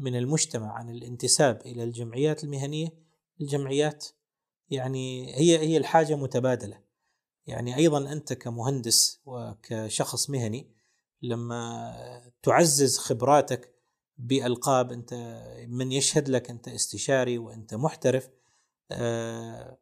من 0.00 0.16
المجتمع 0.16 0.72
عن 0.72 0.90
الانتساب 0.90 1.60
إلى 1.66 1.84
الجمعيات 1.84 2.44
المهنية، 2.44 2.88
الجمعيات 3.40 4.06
يعني 4.70 5.34
هي 5.36 5.58
هي 5.58 5.76
الحاجة 5.76 6.14
متبادلة. 6.14 6.80
يعني 7.46 7.76
أيضا 7.76 8.12
أنت 8.12 8.32
كمهندس 8.32 9.20
وكشخص 9.24 10.30
مهني 10.30 10.70
لما 11.22 12.32
تعزز 12.42 12.98
خبراتك 12.98 13.74
بألقاب 14.18 14.92
أنت 14.92 15.42
من 15.68 15.92
يشهد 15.92 16.28
لك 16.28 16.50
أنت 16.50 16.68
استشاري 16.68 17.38
وأنت 17.38 17.74
محترف 17.74 18.30
آه 18.90 19.78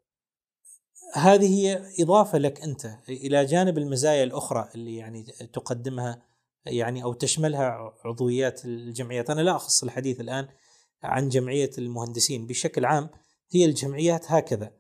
هذه 1.15 1.47
هي 1.47 1.93
إضافة 2.01 2.39
لك 2.39 2.61
أنت 2.61 2.99
إلى 3.09 3.45
جانب 3.45 3.79
المزايا 3.79 4.25
الأخرى 4.25 4.69
اللي 4.75 4.97
يعني 4.97 5.23
تقدمها 5.53 6.23
يعني 6.69 7.05
أو 7.05 7.13
تشملها 7.13 7.95
عضويات 8.05 8.65
الجمعيات، 8.65 9.31
أنا 9.31 9.41
لا 9.41 9.57
أخص 9.57 9.83
الحديث 9.83 10.21
الآن 10.21 10.49
عن 11.03 11.29
جمعية 11.29 11.71
المهندسين. 11.79 12.47
بشكل 12.47 12.85
عام 12.85 13.11
هي 13.53 13.65
الجمعيات 13.65 14.33
هكذا. 14.33 14.73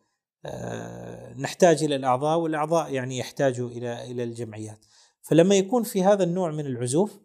آه، 0.45 1.34
نحتاج 1.34 1.84
إلى 1.84 1.97
الأعضاء 1.97 2.39
والأعضاء 2.39 2.93
يعني 2.93 3.18
يحتاجوا 3.18 3.68
إلى 3.68 4.11
إلى 4.11 4.24
الجمعيات. 4.24 4.84
فلما 5.22 5.55
يكون 5.55 5.82
في 5.82 6.03
هذا 6.03 6.24
النوع 6.24 6.51
من 6.51 6.66
العزوف 6.66 7.18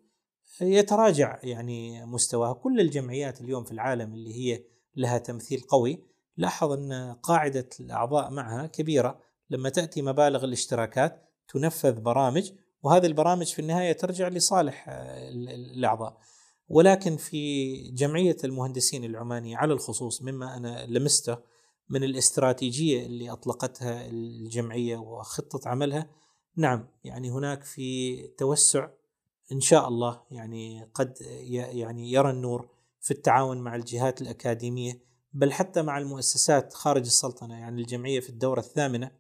يتراجع 0.62 1.40
يعني 1.44 2.06
مستواها، 2.06 2.54
كل 2.54 2.80
الجمعيات 2.80 3.42
اليوم 3.42 3.64
في 3.64 3.72
العالم 3.72 4.14
اللي 4.14 4.34
هي 4.34 4.64
لها 4.96 5.18
تمثيل 5.18 5.62
قوي 5.62 6.04
لاحظ 6.38 6.72
أن 6.72 7.16
قاعدة 7.24 7.70
الأعضاء 7.80 8.32
معها 8.32 8.68
كبيرة. 8.68 9.20
لما 9.50 9.70
تأتي 9.70 10.02
مبالغ 10.02 10.44
الاشتراكات 10.44 11.30
تنفذ 11.48 12.02
برامج 12.02 12.52
وهذه 12.84 13.06
البرامج 13.06 13.46
في 13.46 13.60
النهاية 13.60 13.92
ترجع 13.92 14.28
لصالح 14.28 14.86
آه، 14.90 15.30
الأعضاء. 15.30 16.18
ولكن 16.68 17.18
في 17.18 17.74
جمعية 17.92 18.38
المهندسين 18.44 19.04
العمانية 19.04 19.58
على 19.58 19.74
الخصوص 19.74 20.22
مما 20.22 20.58
أنا 20.58 20.86
لمسته 20.86 21.38
من 21.90 22.04
الاستراتيجية 22.04 23.06
اللي 23.06 23.32
أطلقتها 23.32 24.06
الجمعية 24.06 24.98
وخطة 24.98 25.70
عملها 25.70 26.10
نعم 26.58 26.88
يعني 27.04 27.32
هناك 27.32 27.64
في 27.64 28.18
توسع 28.28 28.90
إن 29.52 29.60
شاء 29.62 29.88
الله 29.88 30.22
يعني 30.32 30.92
قد 30.94 31.18
يعني 31.52 32.12
يرى 32.12 32.30
النور 32.30 32.70
في 33.02 33.12
التعاون 33.12 33.58
مع 33.58 33.76
الجهات 33.76 34.22
الأكاديمية 34.22 35.04
بل 35.34 35.52
حتى 35.52 35.82
مع 35.82 35.98
المؤسسات 35.98 36.74
خارج 36.74 37.06
السلطنة 37.06 37.60
يعني 37.60 37.82
الجمعية 37.82 38.20
في 38.20 38.30
الدورة 38.30 38.60
الثامنة 38.60 39.12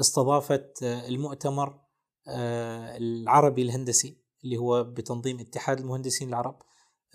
استضافت 0.00 0.82
آه، 0.82 1.08
المؤتمر 1.08 1.80
العربي 2.28 3.62
الهندسي 3.62 4.16
اللي 4.44 4.56
هو 4.56 4.84
بتنظيم 4.84 5.40
اتحاد 5.40 5.80
المهندسين 5.80 6.28
العرب. 6.28 6.58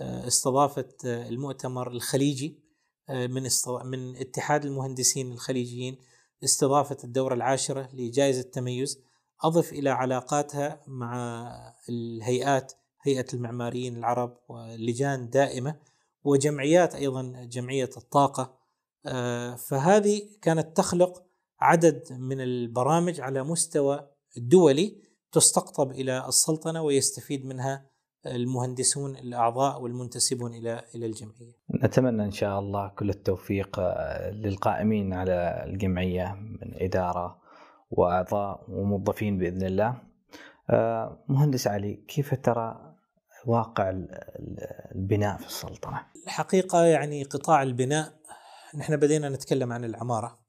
آه، 0.01 0.28
استضافت 0.28 1.05
المؤتمر 1.05 1.91
الخليجي 1.91 2.68
من 3.10 3.47
من 3.84 4.18
اتحاد 4.18 4.66
المهندسين 4.66 5.32
الخليجيين. 5.32 5.97
استضافت 6.43 7.03
الدورة 7.03 7.34
العاشرة 7.34 7.89
لجائزة 7.93 8.41
التميز 8.41 8.99
أضف 9.43 9.74
إلى 9.74 9.89
علاقاتها 9.89 10.82
مع 10.88 11.51
الهيئات 11.89 12.74
هيئة 13.01 13.26
المعماريين 13.34 13.97
العرب 13.97 14.38
ولجان 14.49 15.30
دائمة 15.30 15.76
وجمعيات 16.24 16.95
أيضا 16.95 17.45
جمعية 17.51 17.89
الطاقة. 17.97 18.58
آه، 19.05 19.55
فهذه 19.55 20.22
كانت 20.41 20.78
تخلق 20.78 21.24
عدد 21.60 22.14
من 22.14 22.41
البرامج 22.41 23.22
على 23.22 23.43
مستوى 23.43 24.10
الدولي 24.38 25.02
تستقطب 25.32 25.92
إلى 25.92 26.28
السلطنة 26.28 26.82
ويستفيد 26.82 27.46
منها 27.46 27.86
المهندسون 28.26 29.16
الأعضاء 29.16 29.82
والمنتسبون 29.82 30.54
إلى 30.54 30.84
إلى 30.96 31.06
الجمعية. 31.06 31.54
نتمنى 31.84 32.24
إن 32.24 32.32
شاء 32.32 32.60
الله 32.60 32.88
كل 32.88 33.10
التوفيق 33.10 33.80
آه، 33.80 34.32
للقائمين 34.32 35.14
على 35.14 35.64
الجمعية 35.66 36.34
من 36.34 36.74
إدارة 36.82 37.40
وأعضاء 37.90 38.66
وموظفين 38.70 39.38
بإذن 39.38 39.64
الله. 39.64 40.02
آه، 40.70 41.26
مهندس 41.28 41.68
علي 41.68 41.94
كيف 42.08 42.36
ترى 42.36 42.96
واقع 43.46 43.94
البناء 44.96 45.38
في 45.38 45.46
السلطنة 45.46 46.02
الحقيقة 46.26 46.84
يعني 46.84 47.24
قطاع 47.24 47.64
البناء 47.64 48.14
نحن 48.76 48.98
بدينا 48.98 49.30
نتكلم 49.30 49.74
عن 49.74 49.86
العمارة 49.86 50.40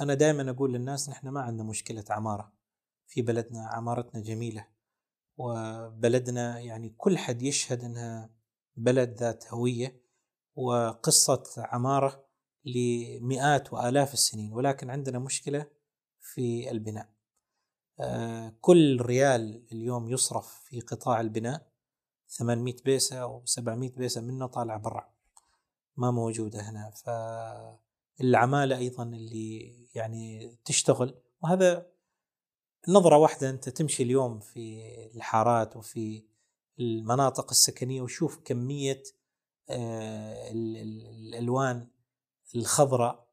أنا 0.00 0.14
دائما 0.14 0.50
أقول 0.50 0.72
للناس 0.72 1.10
نحن 1.10 1.28
ما 1.28 1.40
عندنا 1.40 1.68
مشكلة 1.68 2.04
عمارة 2.10 2.52
في 3.12 3.22
بلدنا 3.22 3.68
عمارتنا 3.68 4.22
جميلة 4.22 4.66
وبلدنا 5.36 6.60
يعني 6.60 6.94
كل 6.98 7.18
حد 7.18 7.42
يشهد 7.42 7.84
إنها 7.84 8.30
بلد 8.76 9.16
ذات 9.20 9.52
هوية 9.52 10.02
وقصة 10.54 11.42
عمارة 11.58 12.24
لمئات 12.64 13.72
وآلاف 13.72 14.14
السنين 14.14 14.52
ولكن 14.52 14.90
عندنا 14.90 15.18
مشكلة 15.18 15.66
في 16.20 16.70
البناء. 16.70 17.08
آه، 18.00 18.56
كل 18.60 19.00
ريال 19.00 19.66
اليوم 19.72 20.08
يصرف 20.08 20.62
في 20.64 20.80
قطاع 20.80 21.20
البناء 21.20 21.72
800 22.28 22.76
بيسة 22.84 23.16
أو 23.16 23.42
700 23.44 23.90
بيسة 23.90 24.20
منه 24.20 24.46
طالعة 24.46 24.78
برا 24.78 25.12
ما 25.96 26.10
موجودة 26.10 26.60
هنا 26.60 26.90
فالعمالة 26.90 28.78
أيضا 28.78 29.02
اللي 29.02 29.76
يعني 29.94 30.56
تشتغل 30.64 31.14
وهذا 31.42 31.91
نظرة 32.88 33.16
واحدة 33.16 33.50
أنت 33.50 33.68
تمشي 33.68 34.02
اليوم 34.02 34.40
في 34.40 34.82
الحارات 35.14 35.76
وفي 35.76 36.24
المناطق 36.80 37.50
السكنية 37.50 38.02
وشوف 38.02 38.38
كمية 38.44 39.02
آه، 39.70 40.50
الألوان 40.52 41.88
الخضراء 42.54 43.28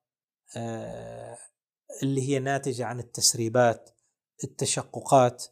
آه، 0.57 1.37
اللي 2.03 2.29
هي 2.29 2.39
ناتجة 2.39 2.85
عن 2.85 2.99
التسريبات 2.99 3.89
التشققات. 4.43 5.45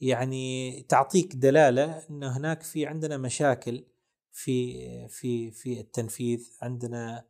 يعني 0.00 0.82
تعطيك 0.88 1.34
دلالة 1.34 2.08
إن 2.10 2.24
هناك 2.24 2.62
في 2.62 2.86
عندنا 2.86 3.16
مشاكل 3.16 3.84
في 4.32 5.08
في 5.08 5.50
في 5.50 5.80
التنفيذ. 5.80 6.48
عندنا 6.62 7.26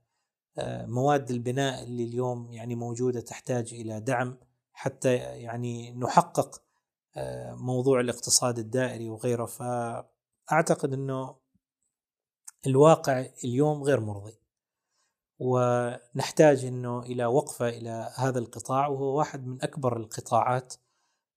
آه، 0.59 0.87
مواد 0.87 1.31
البناء 1.31 1.83
اللي 1.83 2.05
اليوم 2.05 2.53
يعني 2.53 2.75
موجودة 2.75 3.21
تحتاج 3.21 3.75
إلى 3.75 4.01
دعم. 4.01 4.39
حتى 4.81 5.15
يعني 5.17 5.93
نحقق 5.93 6.63
آه، 7.17 7.55
موضوع 7.55 8.01
الاقتصاد 8.01 8.59
الدائري 8.59 9.09
وغيره. 9.09 9.47
فأعتقد 9.47 10.93
إنه 10.93 11.37
الواقع 12.67 13.27
اليوم 13.45 13.83
غير 13.83 14.01
مرضي 14.01 14.39
ونحتاج 15.39 16.65
إنه 16.65 17.01
إلى 17.01 17.27
وقفة 17.27 17.69
إلى 17.69 18.13
هذا 18.17 18.39
القطاع 18.39 18.87
وهو 18.89 19.19
واحد 19.19 19.47
من 19.47 19.63
أكبر 19.63 19.97
القطاعات 19.97 20.75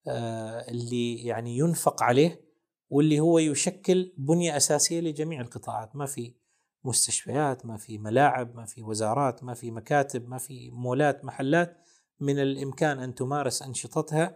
آه، 0.08 0.70
اللي 0.72 1.16
يعني 1.16 1.58
ينفق 1.58 2.04
عليه 2.04 2.42
واللي 2.90 3.20
هو 3.20 3.40
يشكل 3.40 4.14
بنية 4.18 4.58
أساسية 4.58 5.02
لجميع 5.02 5.42
القطاعات. 5.42 5.96
ما 5.96 6.06
في 6.06 6.36
مستشفيات 6.84 7.66
ما 7.66 7.78
في 7.78 7.98
ملاعب 7.98 8.56
ما 8.56 8.66
في 8.66 8.84
وزارات 8.84 9.44
ما 9.44 9.54
في 9.54 9.72
مكاتب 9.72 10.30
ما 10.30 10.38
في 10.38 10.72
مولات 10.72 11.26
محلات. 11.26 11.84
من 12.24 12.40
الإمكان 12.40 13.00
أن 13.00 13.16
تمارس 13.16 13.62
أنشطتها 13.62 14.36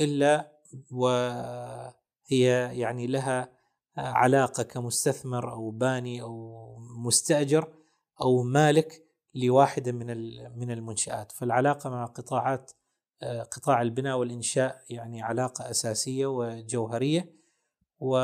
إلا 0.00 0.52
وهي 0.90 2.44
يعني 2.80 3.06
لها 3.06 3.56
علاقة 3.96 4.62
كمستثمر 4.62 5.52
أو 5.52 5.70
باني 5.70 6.22
أو 6.22 6.76
مستأجر 7.04 7.68
أو 8.20 8.42
مالك 8.42 9.02
لواحدة 9.34 9.92
من 9.92 10.06
من 10.58 10.70
المنشآت. 10.70 11.32
فالعلاقة 11.32 11.90
مع 11.90 12.04
قطاعات 12.04 12.72
آه، 13.22 13.42
قطاع 13.42 13.82
البناء 13.82 14.18
والإنشاء 14.18 14.82
يعني 14.90 15.22
علاقة 15.22 15.70
أساسية 15.70 16.26
وجوهرية 16.26 17.32
و 18.00 18.16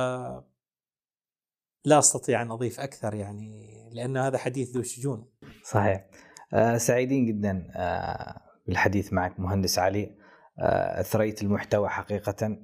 لا 1.84 1.98
أستطيع 1.98 2.42
أن 2.42 2.50
أضيف 2.50 2.80
أكثر 2.80 3.14
يعني 3.14 3.72
لأن 3.92 4.16
هذا 4.16 4.38
حديث 4.38 4.70
ذو 4.70 4.82
شجون. 4.82 5.26
صحيح. 5.64 6.06
آه 6.52 6.76
سعيدين 6.76 7.26
جدا. 7.26 7.72
آه 7.76 8.51
بالحديث 8.66 9.12
معك 9.12 9.40
مهندس 9.40 9.78
علي. 9.78 10.16
آه 10.58 11.00
أثريت 11.00 11.42
المحتوى 11.42 11.88
حقيقة 11.88 12.56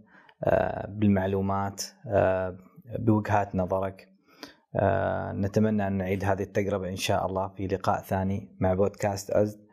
آه 0.45 0.87
بالمعلومات 0.89 1.83
آه 2.15 2.57
بوجهات 2.99 3.57
نظرك. 3.57 4.09
نتمنى 5.33 5.87
أن 5.87 5.93
نعيد 5.93 6.25
هذه 6.25 6.43
التجربة 6.43 6.89
إن 6.89 6.97
شاء 6.97 7.27
الله 7.27 7.49
في 7.49 7.67
لقاء 7.67 8.01
ثاني 8.01 8.57
مع 8.61 8.75
بودكاست 8.75 9.31
أزد. 9.31 9.69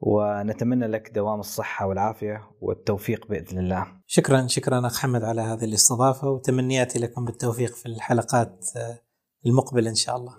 ونتمنى 0.00 0.86
لك 0.86 1.10
دوام 1.14 1.40
الصحة 1.40 1.86
والعافية 1.86 2.40
والتوفيق 2.60 3.26
بإذن 3.26 3.58
الله. 3.58 3.86
شكرا 4.06 4.46
شكرا 4.46 4.86
أخ 4.86 5.00
حمد 5.00 5.24
على 5.24 5.40
هذه 5.40 5.64
الاستضافة 5.64 6.28
وتمنياتي 6.28 6.98
لكم 6.98 7.24
بالتوفيق 7.24 7.74
في 7.74 7.86
الحلقات 7.86 8.64
المقبلة 9.46 9.90
إن 9.90 9.94
شاء 9.94 10.16
الله. 10.16 10.32